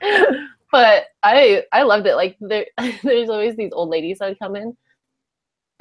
But 0.71 1.05
I 1.23 1.63
I 1.71 1.83
loved 1.83 2.07
it. 2.07 2.15
Like 2.15 2.35
there 2.41 2.65
there's 3.03 3.29
always 3.29 3.55
these 3.55 3.71
old 3.71 3.89
ladies 3.89 4.19
that 4.19 4.29
would 4.29 4.39
come 4.39 4.55
in. 4.55 4.75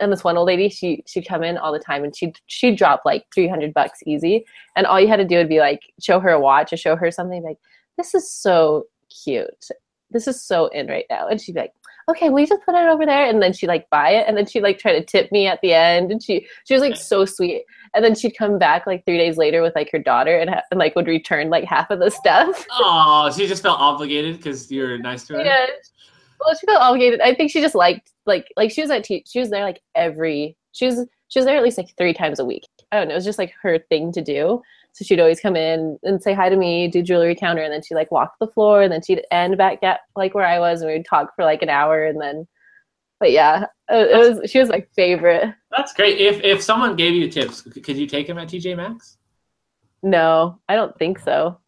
And 0.00 0.12
this 0.12 0.24
one 0.24 0.36
old 0.36 0.46
lady, 0.46 0.68
she 0.68 1.02
she'd 1.06 1.26
come 1.26 1.42
in 1.42 1.56
all 1.56 1.72
the 1.72 1.78
time 1.78 2.04
and 2.04 2.14
she'd 2.14 2.38
she'd 2.46 2.76
drop 2.76 3.02
like 3.04 3.24
three 3.34 3.48
hundred 3.48 3.74
bucks 3.74 4.00
easy. 4.06 4.44
And 4.76 4.86
all 4.86 5.00
you 5.00 5.08
had 5.08 5.16
to 5.16 5.24
do 5.24 5.36
would 5.36 5.48
be 5.48 5.58
like 5.58 5.80
show 6.00 6.20
her 6.20 6.30
a 6.30 6.40
watch 6.40 6.72
or 6.72 6.76
show 6.76 6.96
her 6.96 7.10
something 7.10 7.42
like, 7.42 7.58
This 7.96 8.14
is 8.14 8.30
so 8.30 8.84
cute 9.24 9.68
this 10.14 10.26
is 10.26 10.40
so 10.40 10.68
in 10.68 10.86
right 10.86 11.04
now. 11.10 11.28
And 11.28 11.38
she'd 11.38 11.52
be 11.54 11.60
like, 11.60 11.74
okay, 12.08 12.30
we 12.30 12.46
just 12.46 12.64
put 12.64 12.74
it 12.74 12.88
over 12.88 13.04
there. 13.04 13.26
And 13.26 13.42
then 13.42 13.52
she'd 13.52 13.66
like 13.66 13.90
buy 13.90 14.10
it. 14.10 14.26
And 14.26 14.36
then 14.36 14.46
she'd 14.46 14.62
like 14.62 14.78
try 14.78 14.92
to 14.92 15.04
tip 15.04 15.30
me 15.32 15.46
at 15.46 15.60
the 15.60 15.74
end. 15.74 16.10
And 16.10 16.22
she, 16.22 16.46
she 16.64 16.72
was 16.74 16.80
like 16.80 16.96
so 16.96 17.24
sweet. 17.26 17.64
And 17.94 18.04
then 18.04 18.14
she'd 18.14 18.36
come 18.36 18.58
back 18.58 18.86
like 18.86 19.04
three 19.04 19.18
days 19.18 19.36
later 19.36 19.60
with 19.60 19.74
like 19.74 19.90
her 19.90 19.98
daughter 19.98 20.38
and, 20.38 20.50
ha- 20.50 20.62
and 20.70 20.78
like 20.78 20.96
would 20.96 21.06
return 21.06 21.50
like 21.50 21.64
half 21.64 21.90
of 21.90 21.98
the 21.98 22.10
stuff. 22.10 22.64
Oh, 22.76 23.30
she 23.34 23.46
just 23.46 23.62
felt 23.62 23.80
obligated 23.80 24.36
because 24.36 24.70
you 24.70 24.82
were 24.82 24.98
nice 24.98 25.26
to 25.26 25.34
her. 25.34 25.44
Yeah. 25.44 25.66
Well, 26.40 26.54
she 26.54 26.66
felt 26.66 26.80
obligated. 26.80 27.20
I 27.20 27.34
think 27.34 27.50
she 27.50 27.60
just 27.60 27.74
liked 27.74 28.10
like 28.26 28.52
like 28.56 28.70
she 28.70 28.82
was 28.82 28.90
at 28.90 29.04
te- 29.04 29.24
she 29.26 29.38
was 29.38 29.50
there 29.50 29.64
like 29.64 29.80
every 29.94 30.56
she 30.72 30.86
was 30.86 31.06
she 31.28 31.38
was 31.38 31.46
there 31.46 31.56
at 31.56 31.62
least 31.62 31.78
like 31.78 31.96
three 31.96 32.12
times 32.12 32.38
a 32.38 32.44
week. 32.44 32.66
I 32.92 32.98
don't 32.98 33.08
know. 33.08 33.14
It 33.14 33.16
was 33.16 33.24
just 33.24 33.38
like 33.38 33.52
her 33.62 33.78
thing 33.78 34.12
to 34.12 34.22
do. 34.22 34.62
So 34.94 35.04
she'd 35.04 35.18
always 35.18 35.40
come 35.40 35.56
in 35.56 35.98
and 36.04 36.22
say 36.22 36.34
hi 36.34 36.48
to 36.48 36.56
me, 36.56 36.86
do 36.86 37.02
jewelry 37.02 37.34
counter, 37.34 37.62
and 37.62 37.72
then 37.72 37.82
she'd 37.82 37.96
like 37.96 38.12
walk 38.12 38.34
the 38.38 38.46
floor, 38.46 38.80
and 38.80 38.92
then 38.92 39.02
she'd 39.02 39.24
end 39.32 39.58
back 39.58 39.82
at 39.82 40.00
like 40.14 40.34
where 40.34 40.46
I 40.46 40.60
was, 40.60 40.82
and 40.82 40.90
we'd 40.90 41.04
talk 41.04 41.34
for 41.34 41.44
like 41.44 41.62
an 41.62 41.68
hour, 41.68 42.04
and 42.04 42.20
then. 42.20 42.46
But 43.18 43.32
yeah, 43.32 43.64
it, 43.90 44.10
it 44.10 44.16
was 44.16 44.50
she 44.50 44.60
was 44.60 44.68
my 44.68 44.86
favorite. 44.94 45.52
That's 45.76 45.92
great. 45.94 46.20
If 46.20 46.40
if 46.44 46.62
someone 46.62 46.94
gave 46.94 47.12
you 47.12 47.28
tips, 47.28 47.62
could 47.62 47.96
you 47.96 48.06
take 48.06 48.28
them 48.28 48.38
at 48.38 48.48
TJ 48.48 48.76
Maxx? 48.76 49.18
No, 50.04 50.60
I 50.68 50.76
don't 50.76 50.96
think 50.96 51.18
so. 51.18 51.58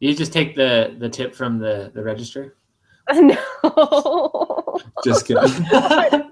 You 0.00 0.14
just 0.14 0.34
take 0.34 0.54
the 0.54 0.94
the 0.98 1.08
tip 1.08 1.34
from 1.34 1.58
the 1.58 1.90
the 1.94 2.02
register. 2.02 2.56
no. 3.14 4.78
Just 5.04 5.26
kidding. 5.26 5.66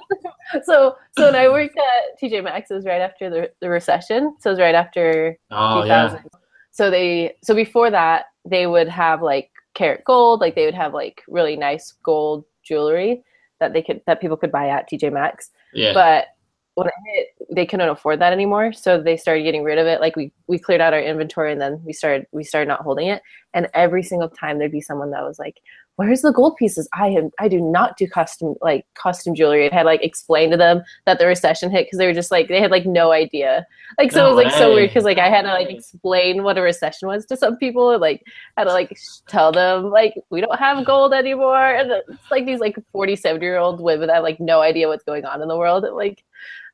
so 0.64 0.96
so 1.16 1.24
when 1.26 1.34
I 1.34 1.48
worked 1.50 1.76
at 1.76 2.20
TJ 2.20 2.44
Maxx, 2.44 2.70
it 2.70 2.74
was 2.74 2.84
right 2.84 3.00
after 3.00 3.30
the, 3.30 3.50
the 3.60 3.68
recession. 3.68 4.34
So 4.40 4.50
it 4.50 4.54
was 4.54 4.60
right 4.60 4.74
after 4.74 5.36
oh 5.50 5.82
2000. 5.82 6.16
yeah. 6.16 6.38
So 6.70 6.90
they 6.90 7.36
so 7.42 7.54
before 7.54 7.90
that 7.90 8.26
they 8.44 8.66
would 8.66 8.88
have 8.88 9.22
like 9.22 9.50
carat 9.74 10.04
gold, 10.04 10.40
like 10.40 10.54
they 10.54 10.64
would 10.64 10.74
have 10.74 10.94
like 10.94 11.22
really 11.28 11.56
nice 11.56 11.94
gold 12.02 12.44
jewelry 12.62 13.22
that 13.60 13.72
they 13.72 13.82
could 13.82 14.00
that 14.06 14.20
people 14.20 14.36
could 14.36 14.52
buy 14.52 14.68
at 14.68 14.88
TJ 14.90 15.12
Maxx. 15.12 15.50
Yeah. 15.72 15.92
But 15.92 16.26
when 16.74 16.88
it 16.88 16.94
hit, 17.06 17.48
they 17.50 17.64
couldn't 17.64 17.88
afford 17.88 18.20
that 18.20 18.34
anymore, 18.34 18.70
so 18.74 19.00
they 19.00 19.16
started 19.16 19.44
getting 19.44 19.64
rid 19.64 19.78
of 19.78 19.86
it. 19.86 20.00
Like 20.00 20.14
we 20.14 20.32
we 20.46 20.58
cleared 20.58 20.82
out 20.82 20.92
our 20.92 21.00
inventory, 21.00 21.52
and 21.52 21.60
then 21.60 21.80
we 21.84 21.92
started 21.92 22.26
we 22.32 22.44
started 22.44 22.68
not 22.68 22.82
holding 22.82 23.08
it. 23.08 23.22
And 23.54 23.68
every 23.72 24.02
single 24.02 24.28
time 24.28 24.58
there'd 24.58 24.72
be 24.72 24.82
someone 24.82 25.10
that 25.12 25.22
was 25.22 25.38
like, 25.38 25.56
"Where's 25.96 26.22
the 26.22 26.32
gold 26.32 26.56
pieces? 26.56 26.88
I 26.94 27.08
am 27.08 27.30
I 27.38 27.48
do 27.48 27.60
not 27.60 27.96
do 27.96 28.06
custom 28.06 28.54
like 28.62 28.86
custom 28.94 29.34
jewelry." 29.34 29.70
I 29.70 29.74
had 29.74 29.86
like 29.86 30.02
explained 30.02 30.52
to 30.52 30.58
them 30.58 30.82
that 31.04 31.18
the 31.18 31.26
recession 31.26 31.70
hit 31.70 31.86
because 31.86 31.98
they 31.98 32.06
were 32.06 32.14
just 32.14 32.30
like 32.30 32.48
they 32.48 32.60
had 32.60 32.70
like 32.70 32.86
no 32.86 33.12
idea. 33.12 33.66
Like 33.98 34.12
so 34.12 34.20
No 34.20 34.26
it 34.26 34.34
was 34.34 34.44
like 34.44 34.54
so 34.54 34.74
weird 34.74 34.90
because 34.90 35.04
like 35.04 35.18
I 35.18 35.28
had 35.28 35.42
to 35.42 35.48
like 35.48 35.70
explain 35.70 36.42
what 36.42 36.58
a 36.58 36.62
recession 36.62 37.08
was 37.08 37.26
to 37.26 37.36
some 37.36 37.56
people, 37.56 37.90
and, 37.90 38.00
like 38.00 38.22
had 38.56 38.64
to 38.64 38.72
like 38.72 38.96
tell 39.26 39.52
them 39.52 39.90
like 39.90 40.14
we 40.30 40.40
don't 40.40 40.58
have 40.58 40.84
gold 40.84 41.12
anymore, 41.12 41.74
and 41.74 41.90
it's 41.90 42.30
like 42.30 42.46
these 42.46 42.60
like 42.60 42.76
forty 42.92 43.16
seven 43.16 43.42
year 43.42 43.58
old 43.58 43.80
women 43.80 44.08
that 44.08 44.14
have 44.14 44.24
like 44.24 44.40
no 44.40 44.60
idea 44.60 44.88
what's 44.88 45.04
going 45.04 45.24
on 45.24 45.42
in 45.42 45.48
the 45.48 45.56
world. 45.56 45.84
And, 45.84 45.96
like, 45.96 46.22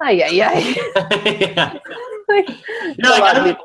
ay 0.00 0.10
yeah 0.30 0.30
yeah. 0.30 0.58
yeah. 1.24 1.78
like, 2.28 2.48
You're 2.98 3.10
like, 3.10 3.36
I'm, 3.36 3.56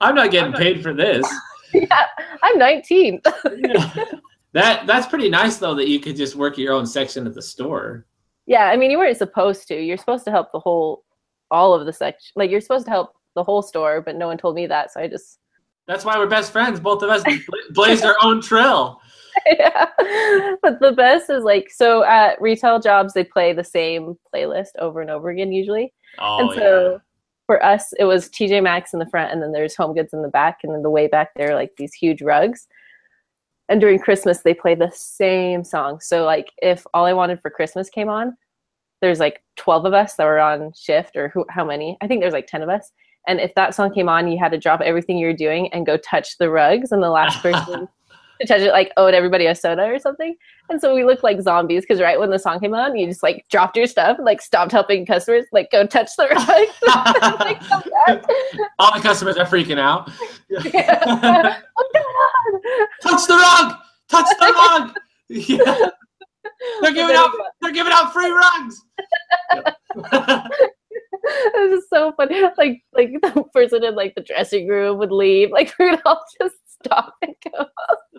I'm 0.00 0.14
not 0.14 0.30
getting 0.30 0.52
paid 0.52 0.82
for 0.82 0.92
this. 0.92 1.26
yeah, 1.74 2.06
I'm 2.42 2.58
19. 2.58 3.20
That 4.56 4.86
that's 4.86 5.06
pretty 5.06 5.28
nice 5.28 5.56
though 5.58 5.74
that 5.74 5.88
you 5.88 6.00
could 6.00 6.16
just 6.16 6.34
work 6.34 6.58
your 6.58 6.72
own 6.72 6.86
section 6.86 7.26
at 7.26 7.34
the 7.34 7.42
store. 7.42 8.06
yeah, 8.46 8.66
I 8.66 8.76
mean, 8.76 8.90
you 8.90 8.98
weren't 8.98 9.16
supposed 9.16 9.66
to. 9.68 9.74
You're 9.80 9.96
supposed 9.96 10.24
to 10.24 10.30
help 10.30 10.52
the 10.52 10.60
whole, 10.60 11.04
all 11.50 11.74
of 11.74 11.84
the 11.84 11.92
section. 11.92 12.32
Like, 12.36 12.50
you're 12.50 12.60
supposed 12.60 12.86
to 12.86 12.90
help 12.90 13.12
the 13.34 13.42
whole 13.42 13.60
store, 13.62 14.00
but 14.00 14.16
no 14.16 14.28
one 14.28 14.38
told 14.38 14.54
me 14.54 14.66
that. 14.68 14.92
So 14.92 15.00
I 15.00 15.08
just, 15.08 15.38
That's 15.86 16.04
why 16.04 16.16
we're 16.16 16.28
best 16.28 16.52
friends. 16.52 16.80
Both 16.80 17.02
of 17.02 17.10
us 17.10 17.22
bla- 17.24 17.40
blazed 17.70 18.04
our 18.04 18.16
own 18.22 18.40
trail. 18.40 19.00
yeah. 19.46 19.86
But 20.62 20.80
the 20.80 20.92
best 20.96 21.28
is 21.28 21.42
like, 21.44 21.70
so 21.70 22.04
at 22.04 22.40
retail 22.40 22.78
jobs, 22.78 23.12
they 23.12 23.24
play 23.24 23.52
the 23.52 23.64
same 23.64 24.16
playlist 24.34 24.70
over 24.78 25.00
and 25.00 25.10
over 25.10 25.30
again, 25.30 25.52
usually. 25.52 25.92
Oh 26.18 26.38
and 26.38 26.54
so 26.54 27.00
for 27.46 27.62
us, 27.64 27.92
it 27.98 28.04
was 28.04 28.28
TJ 28.30 28.62
Maxx 28.62 28.92
in 28.92 28.98
the 28.98 29.06
front, 29.06 29.32
and 29.32 29.42
then 29.42 29.52
there's 29.52 29.76
Home 29.76 29.94
Goods 29.94 30.12
in 30.12 30.22
the 30.22 30.28
back, 30.28 30.58
and 30.62 30.72
then 30.72 30.82
the 30.82 30.90
way 30.90 31.06
back 31.08 31.34
there, 31.34 31.50
are, 31.50 31.54
like 31.54 31.72
these 31.76 31.92
huge 31.92 32.22
rugs. 32.22 32.66
And 33.68 33.80
during 33.80 33.98
Christmas, 33.98 34.42
they 34.42 34.54
play 34.54 34.74
the 34.74 34.90
same 34.94 35.64
song. 35.64 36.00
So 36.00 36.24
like, 36.24 36.52
if 36.62 36.86
All 36.94 37.04
I 37.04 37.12
Wanted 37.12 37.40
for 37.40 37.50
Christmas 37.50 37.88
came 37.88 38.08
on, 38.08 38.36
there's 39.00 39.20
like 39.20 39.42
12 39.56 39.86
of 39.86 39.94
us 39.94 40.14
that 40.14 40.24
were 40.24 40.38
on 40.38 40.72
shift, 40.74 41.16
or 41.16 41.28
who, 41.28 41.44
how 41.50 41.64
many? 41.64 41.98
I 42.00 42.06
think 42.06 42.20
there's 42.20 42.32
like 42.32 42.46
10 42.46 42.62
of 42.62 42.68
us. 42.68 42.92
And 43.26 43.40
if 43.40 43.54
that 43.56 43.74
song 43.74 43.92
came 43.92 44.08
on, 44.08 44.28
you 44.28 44.38
had 44.38 44.52
to 44.52 44.58
drop 44.58 44.80
everything 44.80 45.18
you 45.18 45.26
were 45.26 45.32
doing 45.32 45.72
and 45.72 45.84
go 45.84 45.96
touch 45.96 46.38
the 46.38 46.48
rugs, 46.48 46.92
and 46.92 47.02
the 47.02 47.10
last 47.10 47.42
person 47.42 47.88
to 48.40 48.46
touch 48.46 48.60
it 48.60 48.70
like 48.70 48.92
owed 48.96 49.14
everybody 49.14 49.46
a 49.46 49.54
soda 49.54 49.84
or 49.84 49.98
something. 49.98 50.36
And 50.68 50.80
so 50.80 50.94
we 50.94 51.04
looked 51.04 51.22
like 51.22 51.40
zombies 51.40 51.82
because 51.82 52.00
right 52.00 52.18
when 52.18 52.30
the 52.30 52.38
song 52.38 52.60
came 52.60 52.74
on, 52.74 52.96
you 52.96 53.06
just 53.06 53.22
like 53.22 53.46
dropped 53.50 53.76
your 53.76 53.86
stuff, 53.86 54.18
like 54.20 54.40
stopped 54.40 54.72
helping 54.72 55.06
customers, 55.06 55.44
like 55.52 55.70
go 55.70 55.86
touch 55.86 56.10
the 56.16 56.28
rug. 56.28 56.68
like. 57.40 58.22
All 58.78 58.94
the 58.94 59.00
customers 59.00 59.36
are 59.36 59.46
freaking 59.46 59.78
out. 59.78 60.10
Yeah. 60.48 61.60
oh 61.76 61.90
God! 61.94 62.80
Touch 63.02 63.26
the 63.26 63.34
rug! 63.34 63.76
Touch 64.08 64.26
the 64.38 64.45
rug! 64.56 64.94
Yeah. 65.28 65.88
They're 66.80 66.92
giving 66.92 67.16
out 67.16 67.30
they're 67.60 67.72
giving 67.72 67.92
out 67.92 68.12
free 68.12 68.30
rugs. 68.30 68.82
it 71.14 71.70
was 71.70 71.84
so 71.88 72.12
funny. 72.16 72.42
Like 72.56 72.82
like 72.92 73.10
the 73.22 73.44
person 73.52 73.84
in 73.84 73.94
like 73.94 74.14
the 74.14 74.22
dressing 74.22 74.68
room 74.68 74.98
would 74.98 75.12
leave. 75.12 75.50
Like 75.50 75.74
we 75.78 75.90
would 75.90 76.00
all 76.04 76.24
just 76.40 76.56
stop 76.68 77.14
and 77.22 77.34
go. 77.52 77.66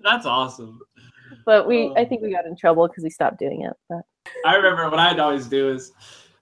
That's 0.03 0.25
awesome. 0.25 0.79
But 1.45 1.67
we 1.67 1.93
I 1.95 2.05
think 2.05 2.21
we 2.21 2.31
got 2.31 2.45
in 2.45 2.55
trouble 2.55 2.87
because 2.87 3.03
we 3.03 3.09
stopped 3.09 3.39
doing 3.39 3.61
it. 3.61 3.73
But 3.89 4.01
I 4.45 4.55
remember 4.55 4.89
what 4.89 4.99
I'd 4.99 5.19
always 5.19 5.47
do 5.47 5.69
is 5.69 5.91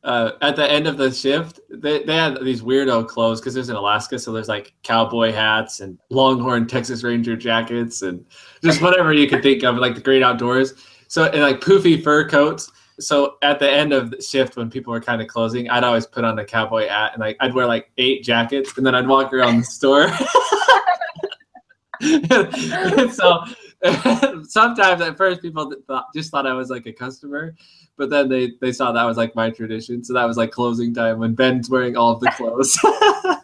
uh, 0.04 0.32
at 0.42 0.56
the 0.56 0.70
end 0.70 0.88
of 0.88 0.98
the 0.98 1.12
shift, 1.12 1.60
they, 1.86 2.04
they 2.04 2.16
had 2.16 2.44
these 2.44 2.64
weirdo 2.64 3.08
clothes 3.08 3.40
because 3.40 3.54
there's 3.54 3.70
in 3.70 3.76
Alaska, 3.76 4.18
so 4.18 4.32
there's 4.32 4.48
like 4.48 4.74
cowboy 4.82 5.32
hats 5.32 5.82
and 5.82 6.00
Longhorn 6.10 6.68
Texas 6.68 7.04
Ranger 7.04 7.36
jackets 7.36 8.02
and 8.02 8.26
just 8.64 8.82
whatever 8.82 9.14
you 9.14 9.28
could 9.28 9.44
think 9.44 9.64
of, 9.64 9.78
like 9.78 9.94
the 9.94 10.02
great 10.02 10.24
outdoors. 10.24 10.74
So 11.08 11.26
and 11.26 11.42
like 11.42 11.62
poofy 11.62 12.04
fur 12.04 12.28
coats. 12.28 12.72
So 13.00 13.36
at 13.44 13.60
the 13.60 13.70
end 13.70 13.94
of 13.94 14.10
the 14.10 14.22
shift, 14.22 14.58
when 14.58 14.70
people 14.70 14.92
were 14.92 15.02
kind 15.02 15.22
of 15.22 15.28
closing, 15.28 15.70
I'd 15.70 15.84
always 15.84 16.08
put 16.08 16.24
on 16.24 16.40
a 16.40 16.46
cowboy 16.46 16.88
hat 16.88 17.12
and 17.14 17.22
like 17.22 17.38
I'd 17.40 17.54
wear 17.54 17.68
like 17.68 17.92
eight 17.98 18.24
jackets, 18.24 18.76
and 18.78 18.86
then 18.86 18.96
I'd 18.96 19.08
walk 19.08 19.32
around 19.32 19.60
the 19.60 19.64
store. 19.64 20.10
so 23.12 23.44
sometimes 24.48 25.02
at 25.02 25.18
first 25.18 25.42
people 25.42 25.72
thought, 25.88 26.06
just 26.14 26.32
thought 26.32 26.48
I 26.48 26.54
was 26.54 26.70
like 26.70 26.86
a 26.86 26.94
customer, 26.94 27.56
but 27.98 28.10
then 28.10 28.30
they 28.30 28.54
they 28.62 28.72
saw 28.72 28.92
that 28.92 29.04
was 29.04 29.18
like 29.18 29.36
my 29.36 29.50
tradition. 29.50 30.04
So 30.04 30.14
that 30.14 30.26
was 30.26 30.38
like 30.38 30.52
closing 30.52 30.94
time 30.94 31.20
when 31.20 31.36
Ben's 31.36 31.70
wearing 31.70 31.98
all 31.98 32.12
of 32.14 32.20
the 32.20 32.32
clothes. 32.32 32.78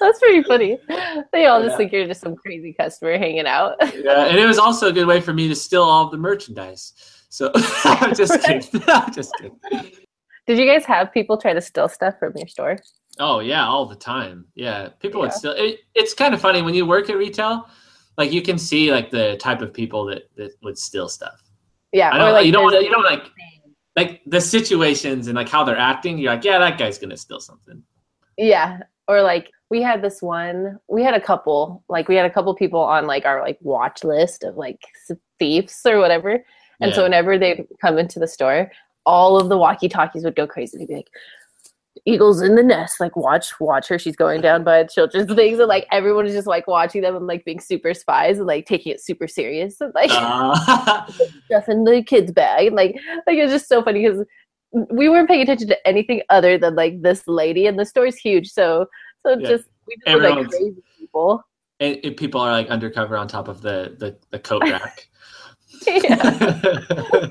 that's 0.00 0.18
pretty 0.18 0.42
funny. 0.42 0.78
They 1.32 1.46
all 1.46 1.60
just 1.62 1.72
Yeah. 1.72 1.76
think 1.76 1.92
you're 1.92 2.06
just 2.06 2.20
some 2.20 2.36
crazy 2.36 2.72
customer 2.72 3.18
hanging 3.18 3.46
out. 3.46 3.76
yeah, 3.94 4.26
and 4.26 4.38
it 4.38 4.46
was 4.46 4.58
also 4.58 4.88
a 4.88 4.92
good 4.92 5.06
way 5.06 5.20
for 5.20 5.32
me 5.32 5.48
to 5.48 5.54
steal 5.54 5.82
all 5.82 6.06
of 6.06 6.10
the 6.10 6.18
merchandise. 6.18 6.92
So 7.28 7.50
I'm 7.84 8.14
just 8.14 8.40
kidding. 8.42 8.82
I'm 8.88 9.12
just 9.12 9.34
kidding. 9.36 9.58
Did 10.46 10.58
you 10.58 10.66
guys 10.66 10.84
have 10.86 11.12
people 11.12 11.36
try 11.38 11.52
to 11.52 11.60
steal 11.60 11.88
stuff 11.88 12.14
from 12.18 12.32
your 12.36 12.48
store? 12.48 12.78
Oh 13.18 13.40
yeah, 13.40 13.66
all 13.66 13.86
the 13.86 13.96
time. 13.96 14.46
Yeah, 14.54 14.88
people 15.00 15.20
would 15.20 15.28
Yeah. 15.30 15.36
still. 15.36 15.52
It, 15.52 15.80
it's 15.94 16.14
kind 16.14 16.34
of 16.34 16.40
funny 16.40 16.62
when 16.62 16.74
you 16.74 16.86
work 16.86 17.10
at 17.10 17.16
retail. 17.16 17.68
Like 18.20 18.32
you 18.32 18.42
can 18.42 18.58
see 18.58 18.92
like 18.92 19.10
the 19.10 19.38
type 19.38 19.62
of 19.62 19.72
people 19.72 20.04
that 20.04 20.24
that 20.36 20.52
would 20.62 20.76
steal 20.76 21.08
stuff. 21.08 21.42
Yeah, 21.90 22.10
I 22.10 22.16
or 22.16 22.18
don't. 22.18 22.32
like 22.34 22.44
you 22.44 22.52
don't. 22.52 22.70
there's 22.70 22.84
You 22.84 22.90
don't 22.90 23.02
like 23.02 23.30
like 23.96 24.20
the 24.26 24.42
situations 24.42 25.26
and 25.26 25.36
like 25.36 25.48
how 25.48 25.64
they're 25.64 25.78
acting. 25.78 26.18
You're 26.18 26.34
like, 26.34 26.44
yeah, 26.44 26.58
that 26.58 26.76
guy's 26.76 26.98
gonna 26.98 27.16
steal 27.16 27.40
something. 27.40 27.82
Yeah. 28.36 28.80
Or 29.08 29.22
like 29.22 29.50
we 29.70 29.80
had 29.80 30.02
this 30.02 30.20
one, 30.20 30.78
we 30.86 31.02
had 31.02 31.14
a 31.14 31.20
couple, 31.20 31.82
like 31.88 32.08
we 32.08 32.14
had 32.14 32.26
a 32.26 32.30
couple 32.30 32.54
people 32.54 32.80
on 32.80 33.06
like 33.06 33.24
our 33.24 33.40
like 33.40 33.56
watch 33.62 34.04
list 34.04 34.44
of 34.44 34.58
like 34.58 34.82
thieves 35.38 35.80
or 35.86 35.98
whatever. 35.98 36.44
And 36.82 36.94
so 36.94 37.04
whenever 37.04 37.38
they 37.38 37.66
come 37.80 37.96
into 37.96 38.18
the 38.18 38.28
store, 38.28 38.70
all 39.06 39.40
of 39.40 39.48
the 39.48 39.56
walkie 39.56 39.88
talkies 39.88 40.24
would 40.24 40.36
go 40.36 40.46
crazy. 40.46 40.76
They'd 40.76 40.88
be 40.88 40.94
like, 40.96 41.10
Eagles 42.06 42.40
in 42.40 42.54
the 42.54 42.62
nest, 42.62 43.00
like 43.00 43.16
watch, 43.16 43.52
watch 43.60 43.88
her. 43.88 43.98
She's 43.98 44.16
going 44.16 44.40
down 44.40 44.64
by 44.64 44.84
children's 44.84 45.32
things. 45.34 45.58
And 45.58 45.68
like 45.68 45.86
everyone 45.90 46.26
is 46.26 46.32
just 46.34 46.46
like 46.46 46.66
watching 46.66 47.02
them 47.02 47.16
and 47.16 47.26
like 47.26 47.44
being 47.44 47.60
super 47.60 47.94
spies 47.94 48.38
and 48.38 48.46
like 48.46 48.66
taking 48.66 48.92
it 48.92 49.00
super 49.02 49.26
serious 49.26 49.80
and 49.80 49.92
like 49.94 50.10
Uh, 50.12 51.06
stuff 51.46 51.68
in 51.68 51.84
the 51.84 52.02
kids' 52.02 52.32
bag. 52.32 52.68
And 52.68 52.76
like, 52.76 52.94
like 53.26 53.36
it's 53.38 53.52
just 53.52 53.68
so 53.68 53.82
funny 53.82 54.06
because 54.08 54.24
we 54.92 55.08
weren't 55.08 55.28
paying 55.28 55.42
attention 55.42 55.66
to 55.68 55.86
anything 55.88 56.22
other 56.30 56.56
than 56.56 56.76
like 56.76 57.02
this 57.02 57.26
lady, 57.26 57.66
and 57.66 57.78
the 57.78 57.84
store's 57.84 58.16
huge. 58.16 58.48
So, 58.50 58.86
so 59.26 59.36
Yeah. 59.38 59.48
just 59.48 59.64
we 59.86 59.96
just 60.06 60.16
look 60.20 60.36
like 60.36 60.48
crazy 60.48 60.82
people. 60.96 61.44
and, 61.80 61.98
and 62.04 62.16
people 62.16 62.40
are 62.40 62.52
like 62.52 62.68
undercover 62.68 63.16
on 63.16 63.26
top 63.26 63.48
of 63.48 63.62
the 63.62 63.96
the, 63.98 64.16
the 64.30 64.38
coat 64.38 64.62
rack. 64.62 65.08
yeah, 65.86 67.30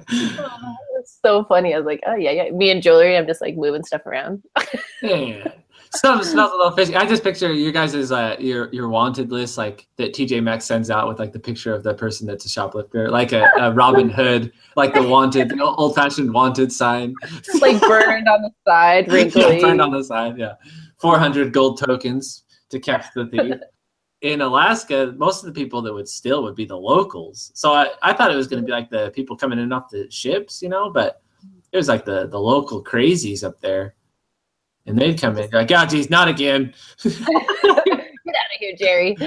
so 1.22 1.44
funny. 1.44 1.74
I 1.74 1.78
was 1.78 1.86
like, 1.86 2.02
oh 2.06 2.16
yeah, 2.16 2.32
yeah. 2.32 2.52
Me 2.52 2.70
and 2.70 2.82
jewelry, 2.82 3.18
I'm 3.18 3.28
just 3.28 3.42
like 3.42 3.56
moving 3.56 3.84
stuff 3.84 4.06
around. 4.06 4.44
yeah. 5.02 5.52
Stuff 5.92 6.24
smells 6.24 6.52
a 6.52 6.56
little 6.56 6.72
fishy. 6.72 6.96
I 6.96 7.06
just 7.08 7.24
picture 7.24 7.52
you 7.52 7.72
guys' 7.72 7.96
as 7.96 8.12
uh, 8.12 8.36
your 8.38 8.72
your 8.72 8.90
wanted 8.90 9.32
list, 9.32 9.58
like 9.58 9.88
that 9.98 10.14
TJ 10.14 10.44
Maxx 10.44 10.66
sends 10.66 10.92
out 10.92 11.08
with 11.08 11.18
like 11.18 11.34
the 11.34 11.40
picture 11.40 11.74
of 11.74 11.82
the 11.82 11.96
person 11.96 12.28
that's 12.28 12.46
a 12.46 12.50
shoplifter, 12.50 13.10
like 13.10 13.32
a, 13.32 13.50
a 13.60 13.72
Robin 13.72 14.08
Hood, 14.20 14.52
like 14.76 14.94
the 14.94 15.02
wanted, 15.02 15.50
the 15.50 15.64
old 15.64 15.96
fashioned 15.96 16.32
wanted 16.32 16.72
sign, 16.72 17.16
like 17.60 17.82
burned 17.82 18.28
on 18.28 18.44
the 18.44 18.52
side, 18.68 19.12
wrinkly. 19.12 19.42
yeah, 19.56 19.62
burned 19.62 19.82
on 19.82 19.92
the 19.92 20.04
side. 20.04 20.38
Yeah, 20.38 20.54
four 21.00 21.18
hundred 21.18 21.54
gold 21.54 21.80
tokens 21.80 22.44
to 22.70 22.80
catch 22.80 23.08
the 23.16 23.26
thief. 23.26 23.56
In 24.22 24.42
Alaska, 24.42 25.14
most 25.18 25.44
of 25.44 25.54
the 25.54 25.60
people 25.60 25.82
that 25.82 25.94
would 25.94 26.08
steal 26.08 26.44
would 26.44 26.56
be 26.56 26.66
the 26.66 26.78
locals. 26.78 27.52
So 27.54 27.74
I, 27.74 27.90
I 28.02 28.14
thought 28.14 28.32
it 28.32 28.36
was 28.36 28.48
going 28.48 28.62
to 28.62 28.66
be 28.66 28.72
like 28.72 28.90
the 28.90 29.12
people 29.12 29.38
coming 29.38 29.60
in 29.60 29.72
off 29.72 29.90
the 29.90 30.12
ships, 30.12 30.62
you 30.62 30.68
know, 30.68 30.90
but 30.90 31.22
it 31.72 31.78
was 31.78 31.88
like 31.88 32.04
the 32.04 32.28
the 32.28 32.40
local 32.40 32.84
crazies 32.84 33.44
up 33.44 33.62
there 33.62 33.96
and 34.90 34.98
they'd 34.98 35.22
come 35.22 35.38
in 35.38 35.50
like, 35.52 35.72
"Oh, 35.72 35.86
geez, 35.86 36.10
not 36.10 36.28
again." 36.28 36.74
Get 37.04 37.22
out 37.22 37.78
of 37.78 38.60
here, 38.60 38.76
Jerry. 38.78 39.16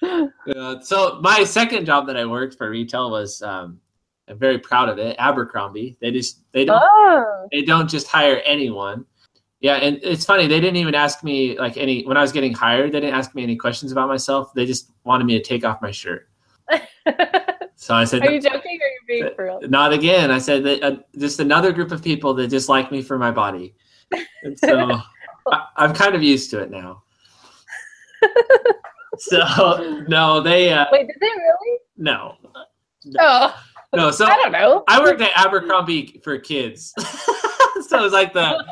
Uh, 0.56 0.80
so 0.80 1.20
my 1.20 1.44
second 1.44 1.84
job 1.84 2.06
that 2.06 2.16
I 2.16 2.24
worked 2.24 2.56
for 2.56 2.70
retail 2.70 3.10
was 3.10 3.42
um, 3.42 3.78
I'm 4.26 4.38
very 4.38 4.58
proud 4.58 4.88
of 4.88 4.98
it. 4.98 5.14
Abercrombie. 5.18 5.98
They 6.00 6.10
just 6.10 6.40
they 6.52 6.64
don't 6.64 6.82
oh, 6.82 7.46
they 7.52 7.62
don't 7.62 7.88
just 7.88 8.06
hire 8.06 8.40
anyone. 8.46 9.04
Yeah, 9.60 9.74
and 9.76 9.98
it's 10.02 10.24
funny 10.24 10.46
they 10.46 10.60
didn't 10.60 10.76
even 10.76 10.94
ask 10.94 11.24
me 11.24 11.58
like 11.58 11.76
any 11.76 12.04
when 12.06 12.16
I 12.16 12.22
was 12.22 12.30
getting 12.32 12.52
hired. 12.54 12.92
They 12.92 13.00
didn't 13.00 13.16
ask 13.16 13.34
me 13.34 13.42
any 13.42 13.56
questions 13.56 13.90
about 13.92 14.06
myself. 14.08 14.54
They 14.54 14.66
just 14.66 14.92
wanted 15.04 15.24
me 15.24 15.36
to 15.36 15.42
take 15.42 15.64
off 15.64 15.82
my 15.82 15.90
shirt. 15.90 16.28
So 17.80 17.94
I 17.94 18.04
said, 18.04 18.26
are 18.26 18.30
you 18.32 18.40
joking 18.40 18.76
or 18.82 18.86
are 18.86 18.90
you 18.90 18.98
being 19.06 19.34
for 19.36 19.44
real? 19.44 19.60
not 19.70 19.92
again. 19.92 20.32
I 20.32 20.38
said 20.38 20.64
that 20.64 20.82
uh, 20.82 20.96
just 21.16 21.38
another 21.38 21.70
group 21.72 21.92
of 21.92 22.02
people 22.02 22.34
that 22.34 22.48
just 22.48 22.68
like 22.68 22.90
me 22.90 23.02
for 23.02 23.16
my 23.18 23.30
body. 23.30 23.76
And 24.42 24.58
so 24.58 25.00
I, 25.52 25.64
I'm 25.76 25.94
kind 25.94 26.16
of 26.16 26.22
used 26.22 26.50
to 26.50 26.58
it 26.60 26.70
now. 26.72 27.04
So 29.18 30.04
no, 30.08 30.40
they 30.40 30.72
uh, 30.72 30.86
Wait, 30.92 31.06
did 31.06 31.16
they 31.20 31.26
really? 31.26 31.78
no, 31.96 32.36
Oh, 33.18 33.54
no. 33.94 34.10
So 34.10 34.26
I 34.26 34.36
don't 34.36 34.52
know. 34.52 34.84
I 34.86 35.00
worked 35.00 35.20
at 35.20 35.32
Abercrombie 35.36 36.20
for 36.22 36.38
kids. 36.38 36.92
so 37.88 37.98
it 37.98 38.02
was 38.02 38.12
like 38.12 38.32
the 38.32 38.64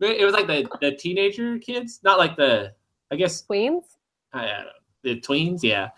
it 0.00 0.24
was 0.24 0.34
like 0.34 0.46
the 0.46 0.68
the 0.80 0.92
teenager 0.92 1.58
kids, 1.58 2.00
not 2.02 2.18
like 2.18 2.36
the 2.36 2.72
I 3.10 3.16
guess. 3.16 3.44
I 4.32 4.46
don't 4.46 4.66
the 5.02 5.20
tweens, 5.20 5.60
yeah. 5.62 5.90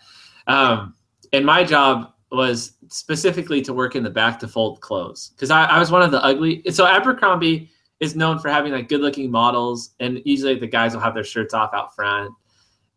Um, 0.47 0.95
and 1.33 1.45
my 1.45 1.63
job 1.63 2.13
was 2.31 2.73
specifically 2.89 3.61
to 3.61 3.73
work 3.73 3.95
in 3.95 4.03
the 4.03 4.09
back 4.09 4.39
to 4.39 4.47
fold 4.47 4.81
clothes 4.81 5.31
because 5.35 5.51
I, 5.51 5.65
I 5.65 5.79
was 5.79 5.91
one 5.91 6.01
of 6.01 6.11
the 6.11 6.23
ugly. 6.23 6.63
So 6.71 6.85
Abercrombie 6.85 7.69
is 7.99 8.15
known 8.15 8.39
for 8.39 8.49
having 8.49 8.71
like 8.71 8.89
good 8.89 9.01
looking 9.01 9.29
models, 9.29 9.93
and 9.99 10.21
usually 10.25 10.57
the 10.57 10.67
guys 10.67 10.93
will 10.93 11.01
have 11.01 11.13
their 11.13 11.23
shirts 11.23 11.53
off 11.53 11.73
out 11.73 11.95
front. 11.95 12.31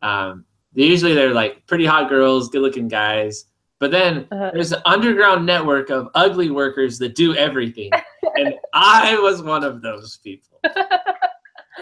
Um, 0.01 0.45
usually 0.73 1.13
they're 1.13 1.33
like 1.33 1.65
pretty 1.67 1.85
hot 1.85 2.09
girls, 2.09 2.49
good 2.49 2.61
looking 2.61 2.87
guys. 2.87 3.45
But 3.79 3.91
then 3.91 4.27
Uh-huh. 4.31 4.51
there's 4.53 4.71
an 4.71 4.81
underground 4.85 5.45
network 5.45 5.89
of 5.91 6.09
ugly 6.15 6.49
workers 6.49 6.97
that 6.99 7.13
do 7.15 7.35
everything, 7.35 7.91
and 8.35 8.55
I 8.73 9.17
was 9.17 9.41
one 9.41 9.63
of 9.63 9.81
those 9.81 10.17
people. 10.17 10.59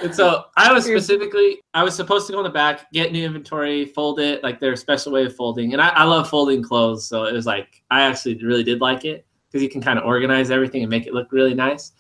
And 0.01 0.13
so 0.13 0.45
I 0.57 0.73
was 0.73 0.85
specifically, 0.85 1.61
I 1.73 1.83
was 1.83 1.95
supposed 1.95 2.27
to 2.27 2.33
go 2.33 2.39
in 2.39 2.43
the 2.43 2.49
back, 2.49 2.91
get 2.91 3.11
new 3.11 3.25
inventory, 3.25 3.85
fold 3.85 4.19
it, 4.19 4.43
like 4.43 4.59
their 4.59 4.75
special 4.75 5.13
way 5.13 5.25
of 5.25 5.35
folding. 5.35 5.73
And 5.73 5.81
I, 5.81 5.89
I 5.89 6.03
love 6.03 6.29
folding 6.29 6.61
clothes. 6.61 7.07
So 7.07 7.23
it 7.25 7.33
was 7.33 7.45
like, 7.45 7.81
I 7.89 8.01
actually 8.01 8.43
really 8.43 8.63
did 8.63 8.81
like 8.81 9.05
it 9.05 9.25
because 9.47 9.63
you 9.63 9.69
can 9.69 9.81
kind 9.81 9.97
of 9.97 10.05
organize 10.05 10.51
everything 10.51 10.83
and 10.83 10.89
make 10.89 11.07
it 11.07 11.13
look 11.13 11.31
really 11.31 11.53
nice. 11.53 11.93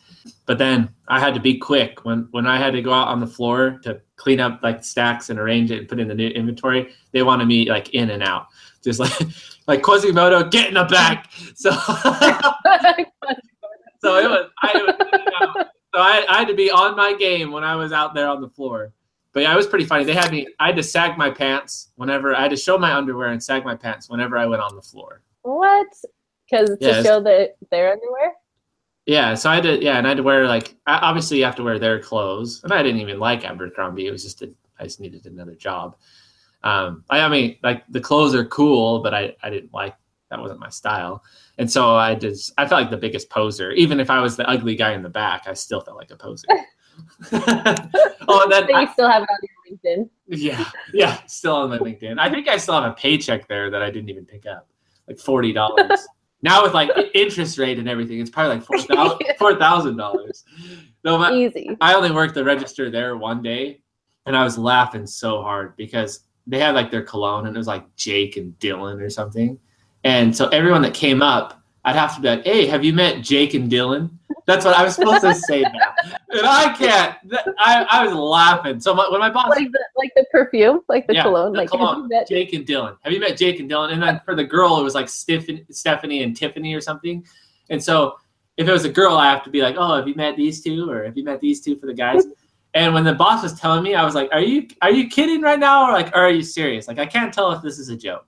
But 0.45 0.57
then 0.57 0.89
I 1.07 1.19
had 1.19 1.33
to 1.35 1.39
be 1.39 1.57
quick 1.57 2.03
when, 2.03 2.27
when 2.31 2.45
I 2.45 2.57
had 2.57 2.73
to 2.73 2.81
go 2.81 2.91
out 2.91 3.07
on 3.07 3.19
the 3.21 3.27
floor 3.27 3.79
to 3.83 4.01
clean 4.17 4.39
up 4.39 4.59
like 4.61 4.83
stacks 4.83 5.29
and 5.29 5.39
arrange 5.39 5.71
it 5.71 5.79
and 5.79 5.87
put 5.87 5.99
in 5.99 6.07
the 6.07 6.15
new 6.15 6.29
inventory. 6.29 6.93
They 7.11 7.23
wanted 7.23 7.45
me 7.47 7.69
like 7.69 7.89
in 7.93 8.09
and 8.09 8.23
out, 8.23 8.47
just 8.83 8.99
like, 8.99 9.13
like 9.67 9.83
Quasimodo, 9.83 10.49
get 10.49 10.67
in 10.67 10.73
the 10.73 10.83
back. 10.83 11.31
So, 11.55 11.71
so 14.05 14.17
it 14.17 14.29
was, 14.29 14.49
I 14.61 14.71
was 14.83 14.95
and 15.11 15.29
out. 15.41 15.67
So 15.93 15.99
I, 16.01 16.25
I 16.29 16.39
had 16.39 16.47
to 16.49 16.53
be 16.55 16.69
on 16.69 16.95
my 16.95 17.13
game 17.13 17.51
when 17.51 17.63
I 17.63 17.75
was 17.75 17.91
out 17.91 18.13
there 18.13 18.27
on 18.27 18.41
the 18.41 18.49
floor. 18.49 18.93
But 19.33 19.43
yeah, 19.43 19.53
it 19.53 19.55
was 19.57 19.67
pretty 19.67 19.85
funny. 19.85 20.03
They 20.05 20.13
had 20.13 20.31
me. 20.31 20.47
I 20.59 20.67
had 20.67 20.75
to 20.77 20.83
sag 20.83 21.17
my 21.17 21.29
pants 21.29 21.91
whenever 21.95 22.35
I 22.35 22.41
had 22.41 22.51
to 22.51 22.57
show 22.57 22.77
my 22.77 22.93
underwear 22.93 23.29
and 23.29 23.43
sag 23.43 23.65
my 23.65 23.75
pants 23.75 24.09
whenever 24.09 24.37
I 24.37 24.45
went 24.45 24.61
on 24.61 24.75
the 24.75 24.81
floor. 24.81 25.21
what? 25.41 25.87
Because 26.49 26.69
to 26.69 26.77
Yes. 26.79 27.05
show 27.05 27.19
that 27.21 27.55
their 27.71 27.91
underwear. 27.91 28.33
Yeah, 29.07 29.33
so 29.35 29.49
I 29.49 29.55
had 29.55 29.63
to. 29.63 29.83
Yeah, 29.83 29.97
and 29.97 30.05
I 30.07 30.09
had 30.11 30.17
to 30.17 30.23
wear 30.23 30.47
like 30.47 30.75
obviously 30.87 31.37
you 31.39 31.45
have 31.45 31.55
to 31.57 31.63
wear 31.63 31.79
their 31.79 31.99
clothes, 31.99 32.61
and 32.63 32.71
I 32.73 32.81
didn't 32.83 33.01
even 33.01 33.19
like 33.19 33.43
Abercrombie. 33.45 34.07
It 34.07 34.11
was 34.11 34.23
just 34.23 34.41
a, 34.41 34.51
I 34.79 34.83
just 34.85 34.99
needed 34.99 35.25
another 35.25 35.55
job. 35.55 35.95
Um, 36.63 37.03
I, 37.09 37.19
I 37.21 37.27
mean, 37.29 37.57
like 37.61 37.83
the 37.89 37.99
clothes 38.01 38.33
are 38.35 38.45
cool, 38.45 39.01
but 39.03 39.13
I 39.13 39.35
I 39.43 39.49
didn't 39.49 39.73
like 39.73 39.95
that 40.29 40.39
wasn't 40.39 40.59
my 40.59 40.69
style, 40.69 41.23
and 41.57 41.71
so 41.71 41.95
I 41.95 42.15
just 42.15 42.53
I 42.57 42.67
felt 42.67 42.81
like 42.81 42.91
the 42.91 42.97
biggest 42.97 43.29
poser. 43.29 43.71
Even 43.71 43.99
if 43.99 44.09
I 44.09 44.19
was 44.21 44.35
the 44.35 44.47
ugly 44.49 44.75
guy 44.75 44.93
in 44.93 45.01
the 45.01 45.09
back, 45.09 45.47
I 45.47 45.53
still 45.53 45.81
felt 45.81 45.97
like 45.97 46.11
a 46.11 46.15
poser. 46.15 46.47
oh, 47.31 48.41
and 48.43 48.51
then 48.51 48.73
I- 48.75 48.81
you 48.81 48.87
still 48.93 49.09
have 49.09 49.23
it 49.23 49.29
on 49.29 49.37
your 49.41 49.77
LinkedIn. 49.77 50.09
Yeah, 50.27 50.65
yeah, 50.93 51.19
still 51.27 51.55
on 51.55 51.69
my 51.69 51.77
LinkedIn. 51.77 52.17
I 52.19 52.29
think 52.29 52.47
I 52.47 52.57
still 52.57 52.75
have 52.81 52.91
a 52.91 52.95
paycheck 52.95 53.47
there 53.47 53.69
that 53.69 53.81
I 53.81 53.91
didn't 53.91 54.09
even 54.09 54.25
pick 54.25 54.45
up, 54.45 54.67
like 55.07 55.19
forty 55.19 55.53
dollars. 55.53 56.05
now 56.41 56.63
with 56.63 56.73
like 56.73 56.89
interest 57.13 57.57
rate 57.57 57.79
and 57.79 57.89
everything, 57.89 58.19
it's 58.19 58.29
probably 58.29 58.57
like 58.57 59.37
four 59.37 59.55
thousand 59.55 59.97
dollars. 59.97 60.43
No, 61.03 61.17
my, 61.17 61.33
Easy. 61.33 61.77
I 61.81 61.93
only 61.93 62.11
worked 62.11 62.33
the 62.33 62.43
register 62.43 62.89
there 62.89 63.17
one 63.17 63.41
day, 63.41 63.81
and 64.25 64.35
I 64.35 64.43
was 64.43 64.57
laughing 64.57 65.05
so 65.05 65.41
hard 65.41 65.75
because 65.75 66.21
they 66.47 66.59
had 66.59 66.75
like 66.75 66.91
their 66.91 67.03
cologne, 67.03 67.45
and 67.45 67.55
it 67.55 67.59
was 67.59 67.67
like 67.67 67.93
Jake 67.95 68.37
and 68.37 68.53
Dylan 68.59 69.01
or 69.01 69.09
something, 69.09 69.59
and 70.05 70.33
so 70.35 70.47
everyone 70.49 70.81
that 70.83 70.93
came 70.93 71.21
up, 71.21 71.61
I'd 71.83 71.95
have 71.97 72.15
to 72.15 72.21
be 72.21 72.29
like, 72.29 72.45
"Hey, 72.45 72.65
have 72.67 72.83
you 72.85 72.93
met 72.93 73.21
Jake 73.21 73.53
and 73.53 73.69
Dylan?" 73.69 74.09
That's 74.47 74.63
what 74.63 74.75
I 74.77 74.83
was 74.83 74.93
supposed 74.95 75.21
to 75.21 75.33
say 75.33 75.63
that, 75.63 76.19
and 76.29 76.45
I 76.45 76.71
can't. 76.77 77.15
I, 77.59 77.85
I 77.89 78.05
was 78.05 78.13
laughing. 78.15 78.79
So 78.79 78.93
my, 78.93 79.09
when 79.09 79.19
my 79.19 79.29
boss 79.31 79.49
Like 79.49 79.71
the 79.71 79.83
like 79.97 80.11
the 80.15 80.25
perfume, 80.31 80.81
like 80.87 81.07
the 81.07 81.15
Yeah, 81.15 81.23
cologne. 81.23 81.51
the 81.51 81.57
Like 81.59 81.69
cologne. 81.69 81.95
have 81.95 82.03
you 82.03 82.09
met- 82.09 82.27
Jake 82.27 82.53
and 82.53 82.65
Dylan. 82.65 82.95
Have 83.01 83.11
you 83.11 83.19
met 83.19 83.37
Jake 83.37 83.59
and 83.59 83.69
Dylan? 83.69 83.91
And 83.93 84.01
then 84.01 84.21
for 84.23 84.35
the 84.35 84.43
girl, 84.43 84.79
it 84.79 84.83
was 84.83 84.93
like 84.95 85.09
Stephanie, 85.09 85.65
Stephanie 85.71 86.21
and 86.23 86.35
Tiffany 86.37 86.73
or 86.75 86.81
something. 86.81 87.25
And 87.71 87.83
so 87.83 88.17
if 88.57 88.67
it 88.67 88.71
was 88.71 88.85
a 88.85 88.89
girl, 88.89 89.15
I 89.17 89.29
have 89.31 89.43
to 89.43 89.49
be 89.49 89.61
like, 89.61 89.75
oh, 89.77 89.95
have 89.95 90.07
you 90.07 90.15
met 90.15 90.37
these 90.37 90.61
two, 90.63 90.89
or 90.89 91.03
have 91.05 91.17
you 91.17 91.23
met 91.23 91.41
these 91.41 91.59
two 91.61 91.75
for 91.77 91.87
the 91.87 91.93
guys? 91.95 92.23
and 92.75 92.93
when 92.93 93.03
the 93.03 93.13
boss 93.13 93.41
was 93.41 93.59
telling 93.59 93.81
me, 93.83 93.95
I 93.95 94.05
was 94.05 94.13
like, 94.13 94.29
are 94.31 94.39
you 94.41 94.67
are 94.83 94.91
you 94.91 95.07
kidding 95.09 95.41
right 95.41 95.59
now, 95.59 95.89
or 95.89 95.91
like, 95.93 96.09
or 96.15 96.19
are 96.21 96.29
you 96.31 96.43
serious? 96.43 96.87
Like, 96.87 96.99
I 96.99 97.05
can't 97.07 97.33
tell 97.33 97.51
if 97.51 97.61
this 97.63 97.79
is 97.79 97.89
a 97.89 97.97
joke. 97.97 98.25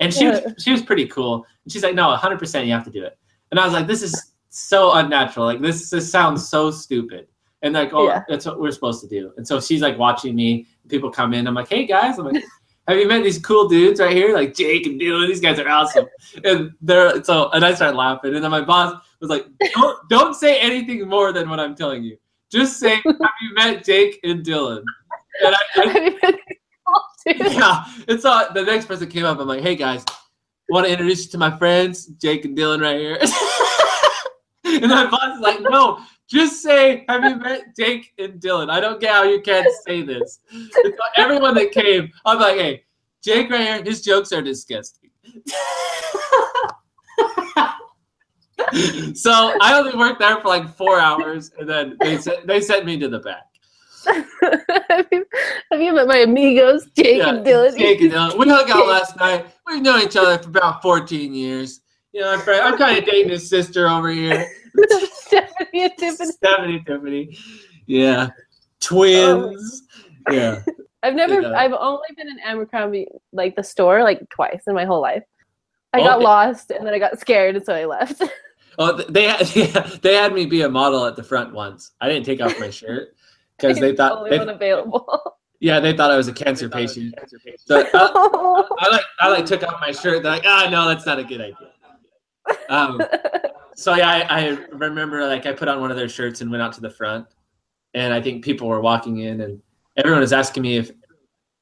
And 0.00 0.12
she 0.12 0.26
was 0.26 0.40
she 0.58 0.72
was 0.72 0.82
pretty 0.82 1.06
cool. 1.06 1.46
And 1.64 1.72
she's 1.72 1.82
like, 1.82 1.94
no, 1.94 2.08
100 2.08 2.38
percent, 2.38 2.66
you 2.66 2.72
have 2.72 2.84
to 2.84 2.90
do 2.90 3.04
it. 3.04 3.18
And 3.50 3.60
I 3.60 3.64
was 3.64 3.72
like, 3.72 3.86
this 3.86 4.02
is 4.02 4.32
so 4.50 4.92
unnatural. 4.94 5.46
Like 5.46 5.60
this 5.60 5.90
this 5.90 6.10
sounds 6.10 6.48
so 6.48 6.70
stupid. 6.70 7.28
And 7.62 7.74
like, 7.74 7.92
oh, 7.94 8.06
Yeah. 8.08 8.22
that's 8.28 8.44
what 8.46 8.60
we're 8.60 8.70
supposed 8.72 9.00
to 9.02 9.08
do. 9.08 9.32
And 9.36 9.46
so 9.46 9.60
she's 9.60 9.80
like 9.80 9.98
watching 9.98 10.34
me. 10.34 10.66
People 10.88 11.10
come 11.10 11.32
in. 11.32 11.46
I'm 11.46 11.54
like, 11.54 11.68
hey 11.68 11.86
guys. 11.86 12.18
I'm 12.18 12.26
like, 12.26 12.44
have 12.88 12.98
you 12.98 13.08
met 13.08 13.22
these 13.22 13.38
cool 13.38 13.68
dudes 13.68 14.00
right 14.00 14.14
here? 14.14 14.34
Like 14.34 14.54
Jake 14.54 14.84
and 14.86 15.00
Dylan. 15.00 15.26
These 15.28 15.40
guys 15.40 15.58
are 15.58 15.68
awesome. 15.68 16.06
and 16.44 16.72
they're 16.82 17.22
so. 17.24 17.50
And 17.52 17.64
I 17.64 17.72
start 17.74 17.94
laughing. 17.94 18.34
And 18.34 18.44
then 18.44 18.50
my 18.50 18.60
boss 18.60 19.00
was 19.20 19.30
like, 19.30 19.46
don't 19.74 20.08
don't 20.10 20.34
say 20.34 20.58
anything 20.60 21.08
more 21.08 21.32
than 21.32 21.48
what 21.48 21.58
I'm 21.60 21.74
telling 21.74 22.02
you. 22.04 22.18
Just 22.50 22.78
say, 22.78 22.96
have 23.06 23.38
you 23.40 23.54
met 23.54 23.82
Jake 23.84 24.20
and 24.24 24.44
Dylan? 24.44 24.82
And 25.42 25.54
I, 25.54 25.58
I 25.76 26.34
yeah. 27.26 27.84
And 28.08 28.20
so 28.20 28.48
the 28.52 28.62
next 28.62 28.86
person 28.86 29.08
came 29.08 29.24
up. 29.24 29.38
I'm 29.38 29.48
like, 29.48 29.62
hey 29.62 29.76
guys, 29.76 30.04
want 30.68 30.86
to 30.86 30.92
introduce 30.92 31.24
you 31.24 31.30
to 31.32 31.38
my 31.38 31.56
friends, 31.56 32.06
Jake 32.06 32.44
and 32.44 32.56
Dylan 32.56 32.82
right 32.82 32.98
here. 32.98 33.18
and 34.64 34.90
my 34.90 35.08
boss 35.10 35.36
is 35.36 35.40
like, 35.40 35.60
no, 35.60 36.00
just 36.28 36.62
say, 36.62 37.04
have 37.08 37.24
you 37.24 37.36
met 37.36 37.76
Jake 37.76 38.12
and 38.18 38.40
Dylan? 38.40 38.70
I 38.70 38.80
don't 38.80 39.00
get 39.00 39.12
how 39.12 39.24
you 39.24 39.40
can't 39.40 39.68
say 39.86 40.02
this. 40.02 40.40
So 40.50 40.92
everyone 41.16 41.54
that 41.54 41.72
came, 41.72 42.10
I'm 42.24 42.38
like, 42.38 42.56
hey, 42.56 42.84
Jake 43.22 43.50
right 43.50 43.60
here, 43.60 43.82
his 43.82 44.02
jokes 44.02 44.32
are 44.32 44.42
disgusting. 44.42 45.10
so 49.14 49.56
I 49.60 49.78
only 49.78 49.96
worked 49.96 50.20
there 50.20 50.40
for 50.40 50.48
like 50.48 50.74
four 50.76 50.98
hours, 50.98 51.50
and 51.58 51.68
then 51.68 51.96
they 52.00 52.18
sent 52.18 52.46
they 52.46 52.60
sent 52.60 52.84
me 52.84 52.98
to 52.98 53.08
the 53.08 53.20
back. 53.20 53.46
Have, 54.06 55.06
you, 55.12 55.26
have 55.72 55.80
you 55.80 55.92
met 55.94 56.06
my 56.06 56.18
amigos, 56.18 56.86
Jake 56.96 57.18
Yeah, 57.18 57.30
and 57.30 57.46
Dylan? 57.46 57.76
Jake 57.78 58.00
and 58.00 58.12
Dylan. 58.12 58.38
We 58.38 58.48
hung 58.48 58.70
out 58.70 58.86
last 58.88 59.16
night. 59.16 59.46
We've 59.66 59.82
known 59.82 60.02
each 60.02 60.16
other 60.16 60.38
for 60.42 60.48
about 60.48 60.82
14 60.82 61.34
years. 61.34 61.80
You 62.12 62.20
know, 62.20 62.32
I'm, 62.32 62.40
I'm 62.48 62.78
kind 62.78 62.98
of 62.98 63.04
dating 63.04 63.30
his 63.30 63.48
sister 63.48 63.88
over 63.88 64.08
here. 64.10 64.46
Stephanie 65.12 65.84
and 65.84 65.92
Tiffany. 65.98 66.30
Stephanie, 66.32 66.84
Tiffany. 66.86 67.38
Yeah. 67.86 68.30
Twins. 68.80 69.82
Oh. 70.28 70.32
Yeah. 70.32 70.62
I've 71.02 71.14
never. 71.14 71.40
Yeah. 71.42 71.52
I've 71.58 71.72
only 71.72 72.06
been 72.16 72.28
in 72.28 72.38
Abercrombie, 72.40 73.08
like 73.32 73.56
the 73.56 73.62
store, 73.62 74.02
like 74.02 74.20
twice 74.30 74.62
in 74.66 74.74
my 74.74 74.84
whole 74.84 75.02
life. 75.02 75.22
I 75.92 76.00
Oh, 76.00 76.04
got 76.04 76.16
okay. 76.16 76.24
lost 76.24 76.70
and 76.70 76.86
then 76.86 76.94
I 76.94 76.98
got 76.98 77.18
scared, 77.20 77.56
and 77.56 77.64
so 77.64 77.74
I 77.74 77.84
left. 77.84 78.22
Oh, 78.78 78.96
th- 78.96 79.08
they 79.08 79.24
had, 79.24 79.54
yeah, 79.54 79.88
they 80.02 80.14
had 80.14 80.32
me 80.32 80.46
be 80.46 80.62
a 80.62 80.68
model 80.68 81.04
at 81.04 81.14
the 81.14 81.22
front 81.22 81.52
once. 81.54 81.92
I 82.00 82.08
didn't 82.08 82.26
take 82.26 82.40
off 82.40 82.58
my 82.58 82.70
shirt. 82.70 83.14
Because 83.58 83.78
they 83.78 83.94
thought 83.94 84.10
totally 84.10 84.30
they, 84.30 84.38
unavailable. 84.38 85.36
yeah 85.60 85.80
they 85.80 85.96
thought 85.96 86.10
I 86.10 86.16
was 86.16 86.28
a 86.28 86.32
cancer 86.32 86.68
patient. 86.68 87.14
So 87.58 87.84
I, 87.94 88.64
I 88.80 88.88
like 88.90 89.04
I 89.20 89.28
like 89.28 89.46
took 89.46 89.62
off 89.62 89.80
my 89.80 89.92
shirt. 89.92 90.22
They're 90.22 90.32
like, 90.32 90.44
ah, 90.46 90.68
no, 90.70 90.88
that's 90.88 91.06
not 91.06 91.18
a 91.18 91.24
good 91.24 91.40
idea. 91.40 91.70
Um, 92.68 93.00
so 93.74 93.94
yeah, 93.94 94.26
I, 94.28 94.40
I 94.40 94.48
remember 94.72 95.26
like 95.26 95.46
I 95.46 95.52
put 95.52 95.68
on 95.68 95.80
one 95.80 95.90
of 95.90 95.96
their 95.96 96.08
shirts 96.08 96.40
and 96.40 96.50
went 96.50 96.62
out 96.62 96.72
to 96.74 96.80
the 96.80 96.90
front, 96.90 97.26
and 97.94 98.12
I 98.12 98.20
think 98.20 98.44
people 98.44 98.68
were 98.68 98.80
walking 98.80 99.18
in, 99.20 99.40
and 99.40 99.60
everyone 99.96 100.20
was 100.20 100.32
asking 100.32 100.62
me 100.62 100.76
if 100.76 100.90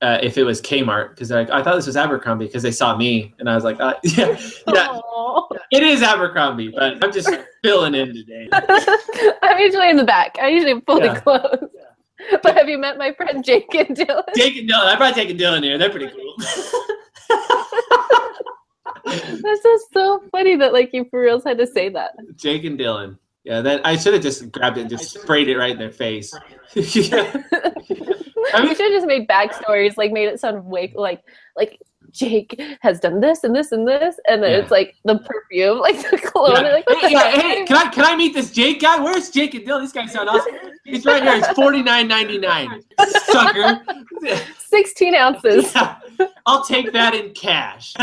uh, 0.00 0.18
if 0.22 0.36
it 0.36 0.42
was 0.44 0.60
Kmart 0.60 1.10
because 1.10 1.30
like 1.30 1.50
I 1.50 1.62
thought 1.62 1.76
this 1.76 1.86
was 1.86 1.96
Abercrombie 1.96 2.46
because 2.46 2.62
they 2.62 2.72
saw 2.72 2.96
me, 2.96 3.34
and 3.38 3.48
I 3.48 3.54
was 3.54 3.64
like, 3.64 3.80
uh, 3.80 3.94
yeah, 4.02 4.36
yeah, 4.66 4.88
Aw. 4.88 5.48
it 5.70 5.82
is 5.82 6.02
Abercrombie, 6.02 6.70
but 6.70 7.02
I'm 7.04 7.12
just 7.12 7.30
filling 7.62 7.94
in 7.94 8.08
today. 8.14 8.48
I'm 9.42 9.58
usually 9.60 9.90
in 9.90 9.96
the 9.96 10.04
back. 10.04 10.36
I 10.42 10.48
usually 10.48 10.80
fully 10.80 11.04
Yeah. 11.04 11.20
closed. 11.20 11.64
But 12.42 12.56
have 12.56 12.68
you 12.68 12.78
met 12.78 12.98
my 12.98 13.12
friend 13.12 13.44
Jake 13.44 13.72
and 13.74 13.96
Dylan? 13.96 14.22
Jake 14.36 14.56
and 14.56 14.68
Dylan, 14.68 14.86
I 14.86 14.96
brought 14.96 15.14
Jake 15.14 15.30
and 15.30 15.38
Dylan 15.40 15.62
here. 15.62 15.78
They're 15.78 15.90
pretty 15.90 16.08
cool. 16.14 16.34
this 19.42 19.64
is 19.64 19.84
so 19.92 20.22
funny 20.30 20.56
that 20.56 20.72
like 20.72 20.90
you 20.92 21.06
for 21.10 21.20
reals 21.20 21.44
had 21.44 21.58
to 21.58 21.66
say 21.66 21.88
that. 21.90 22.12
Jake 22.36 22.64
and 22.64 22.78
Dylan. 22.78 23.18
Yeah, 23.44 23.60
that 23.62 23.84
I 23.84 23.96
should 23.96 24.14
have 24.14 24.22
just 24.22 24.52
grabbed 24.52 24.78
it 24.78 24.82
and 24.82 24.90
just 24.90 25.20
sprayed 25.20 25.48
it 25.48 25.58
right 25.58 25.72
in 25.72 25.78
their 25.78 25.90
face. 25.90 26.32
yeah. 26.74 27.42
I 28.54 28.60
mean- 28.60 28.68
we 28.68 28.74
should 28.74 28.92
have 28.92 28.92
just 28.92 29.06
made 29.06 29.28
backstories, 29.28 29.96
like 29.96 30.12
made 30.12 30.28
it 30.28 30.40
sound 30.40 30.64
way 30.64 30.92
like 30.94 31.22
like 31.56 31.80
Jake 32.12 32.60
has 32.80 33.00
done 33.00 33.20
this 33.20 33.42
and 33.44 33.54
this 33.54 33.72
and 33.72 33.86
this, 33.88 34.16
and 34.28 34.42
then 34.42 34.50
Yeah. 34.52 34.58
it's 34.58 34.70
like 34.70 34.94
the 35.04 35.18
perfume, 35.18 35.78
like 35.78 35.96
the 36.10 36.18
cologne. 36.18 36.64
Yeah. 36.64 36.72
Like, 36.72 36.84
Hey, 37.00 37.10
yeah, 37.12 37.30
hey, 37.30 37.64
can 37.64 37.76
I 37.76 37.88
can 37.88 38.04
I 38.04 38.14
meet 38.16 38.34
this 38.34 38.50
Jake 38.50 38.80
guy? 38.80 39.00
Where's 39.02 39.30
Jake 39.30 39.54
and 39.54 39.66
Dylan? 39.66 39.80
These 39.80 39.92
guys 39.92 40.12
sound 40.12 40.28
awesome. 40.28 40.54
He's 40.84 41.04
right 41.04 41.22
here. 41.22 41.34
It's 41.36 41.48
forty 41.48 41.82
nine 41.82 42.08
ninety 42.08 42.38
nine. 42.38 42.82
Sucker. 43.24 43.82
Sixteen 44.58 45.14
ounces. 45.14 45.74
Yeah. 45.74 45.96
I'll 46.46 46.64
take 46.64 46.92
that 46.92 47.14
in 47.14 47.32
cash. 47.34 47.94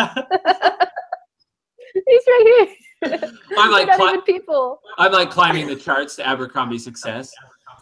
He's 1.94 2.24
right 2.28 2.68
here. 3.02 3.32
I'm 3.58 3.72
like 3.72 3.90
cli- 3.96 4.22
people. 4.26 4.80
I'm 4.98 5.12
like 5.12 5.30
climbing 5.30 5.68
the 5.68 5.76
charts 5.76 6.16
to 6.18 6.28
Abercrombie 6.28 6.78
success. 6.80 7.32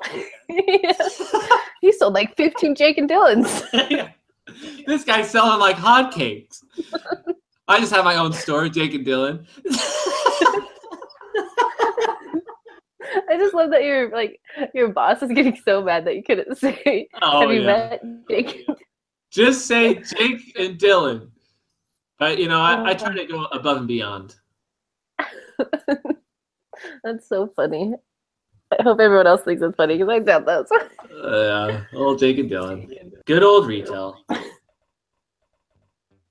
he 1.81 1.91
sold 1.91 2.13
like 2.13 2.35
15 2.37 2.75
Jake 2.75 2.97
and 2.99 3.09
Dylan's. 3.09 3.63
this 4.87 5.03
guy's 5.03 5.29
selling 5.29 5.59
like 5.59 5.75
hotcakes. 5.77 6.63
I 7.67 7.79
just 7.79 7.93
have 7.93 8.05
my 8.05 8.15
own 8.15 8.33
store, 8.33 8.69
Jake 8.69 8.93
and 8.93 9.05
Dylan. 9.05 9.45
I 13.29 13.37
just 13.37 13.53
love 13.53 13.71
that 13.71 13.83
your 13.83 14.09
like 14.11 14.39
your 14.73 14.89
boss 14.89 15.21
is 15.21 15.31
getting 15.31 15.57
so 15.63 15.81
mad 15.81 16.05
that 16.05 16.15
you 16.15 16.23
couldn't 16.23 16.57
say. 16.57 17.07
Oh, 17.21 17.41
Have 17.41 17.51
you 17.51 17.61
yeah. 17.61 17.65
met 17.65 18.01
Jake? 18.29 18.65
Just 19.31 19.65
say 19.65 19.95
Jake 19.95 20.57
and 20.57 20.77
Dylan. 20.77 21.29
But 22.19 22.39
you 22.39 22.47
know, 22.47 22.59
I, 22.59 22.91
I 22.91 22.93
try 22.93 23.13
to 23.15 23.25
go 23.25 23.45
above 23.45 23.77
and 23.77 23.87
beyond. 23.87 24.35
That's 27.03 27.27
so 27.27 27.47
funny. 27.55 27.93
I 28.77 28.83
hope 28.83 28.99
everyone 28.99 29.27
else 29.27 29.41
thinks 29.43 29.61
it's 29.61 29.75
funny 29.75 29.97
because 29.97 30.09
I 30.09 30.19
doubt 30.19 30.45
that. 30.45 30.67
Uh, 31.23 31.83
old 31.95 32.19
Jake 32.19 32.37
and 32.37 32.49
Dylan. 32.49 33.06
Good 33.27 33.43
old 33.43 33.67
retail. 33.67 34.23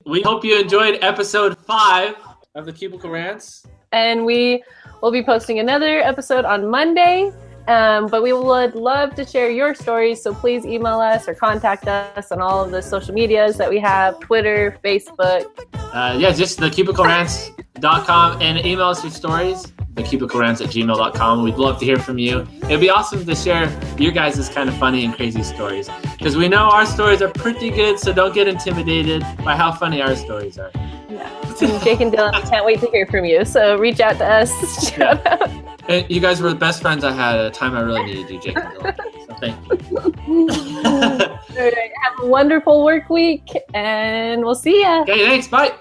We 0.07 0.23
hope 0.23 0.47
you 0.47 0.59
enjoyed 0.59 0.99
episode 1.03 1.59
five 1.59 2.15
of 2.55 2.65
the 2.65 2.73
Cubicle 2.73 3.11
Rants. 3.11 3.67
and 3.93 4.25
we 4.25 4.65
will 5.03 5.11
be 5.11 5.23
posting 5.23 5.59
another 5.59 5.99
episode 6.01 6.47
on 6.47 6.71
Monday. 6.71 7.33
Um, 7.69 8.07
but 8.07 8.23
we 8.23 8.33
would 8.33 8.75
love 8.77 9.15
to 9.17 9.27
share 9.27 9.51
your 9.51 9.75
stories, 9.75 10.23
so 10.23 10.33
please 10.33 10.65
email 10.65 10.99
us 11.01 11.29
or 11.29 11.35
contact 11.35 11.87
us 11.87 12.33
on 12.33 12.41
all 12.41 12.65
of 12.65 12.71
the 12.71 12.81
social 12.81 13.13
medias 13.13 13.59
that 13.59 13.69
we 13.69 13.79
have 13.81 14.19
Twitter, 14.21 14.79
Facebook. 14.83 15.45
Uh, 15.75 16.17
yeah, 16.19 16.33
just 16.33 16.59
the 16.59 16.71
cubiclerants.com 16.71 18.41
and 18.41 18.65
email 18.65 18.87
us 18.87 19.03
your 19.03 19.11
stories, 19.13 19.71
the 19.97 20.03
cubiclerants 20.03 20.63
at 20.63 20.71
gmail.com. 20.71 21.43
We'd 21.43 21.57
love 21.57 21.79
to 21.81 21.85
hear 21.85 21.99
from 21.99 22.19
you. 22.19 22.47
It'd 22.65 22.81
be 22.81 22.91
awesome 22.91 23.25
to 23.25 23.35
share 23.35 23.69
your 23.99 24.13
guys' 24.13 24.49
kind 24.51 24.69
of 24.69 24.77
funny 24.77 25.05
and 25.05 25.15
crazy 25.15 25.43
stories 25.43 25.89
because 26.19 26.37
we 26.37 26.49
know 26.49 26.69
our 26.69 26.87
stories 26.87 27.23
are 27.23 27.31
pretty 27.31 27.71
good, 27.71 27.99
so 27.99 28.13
don't 28.13 28.35
get 28.35 28.47
intimidated 28.47 29.23
by 29.45 29.57
how 29.57 29.73
funny 29.73 30.03
our 30.03 30.15
stories 30.15 30.59
are. 30.59 30.71
And 30.75 31.83
Jake 31.83 32.01
and 32.01 32.13
Dylan, 32.13 32.35
we 32.35 32.49
can't 32.49 32.67
wait 32.67 32.81
to 32.81 32.91
hear 32.91 33.07
from 33.07 33.25
you. 33.25 33.45
So 33.47 33.79
reach 33.79 34.01
out 34.01 34.19
to 34.19 34.25
us. 34.25 34.91
Shout 34.95 35.27
out. 35.27 35.51
And 35.89 36.09
you 36.11 36.21
guys 36.21 36.43
were 36.43 36.51
the 36.51 36.57
best 36.57 36.83
friends 36.83 37.03
I 37.03 37.13
had 37.13 37.39
at 37.39 37.47
a 37.47 37.51
time 37.51 37.75
I 37.75 37.81
really 37.81 38.03
needed 38.05 38.31
you, 38.31 38.41
Jake 38.41 38.57
and 38.57 38.75
Dylan. 38.75 38.97
So 39.27 39.35
thank 39.41 39.57
you. 39.71 40.83
All 40.85 41.65
right, 41.65 41.91
have 42.03 42.23
a 42.23 42.27
wonderful 42.27 42.85
work 42.85 43.09
week, 43.09 43.49
and 43.73 44.45
we'll 44.45 44.55
see 44.55 44.83
ya. 44.83 45.03
okay, 45.03 45.25
thanks. 45.27 45.49
Bye. 45.49 45.73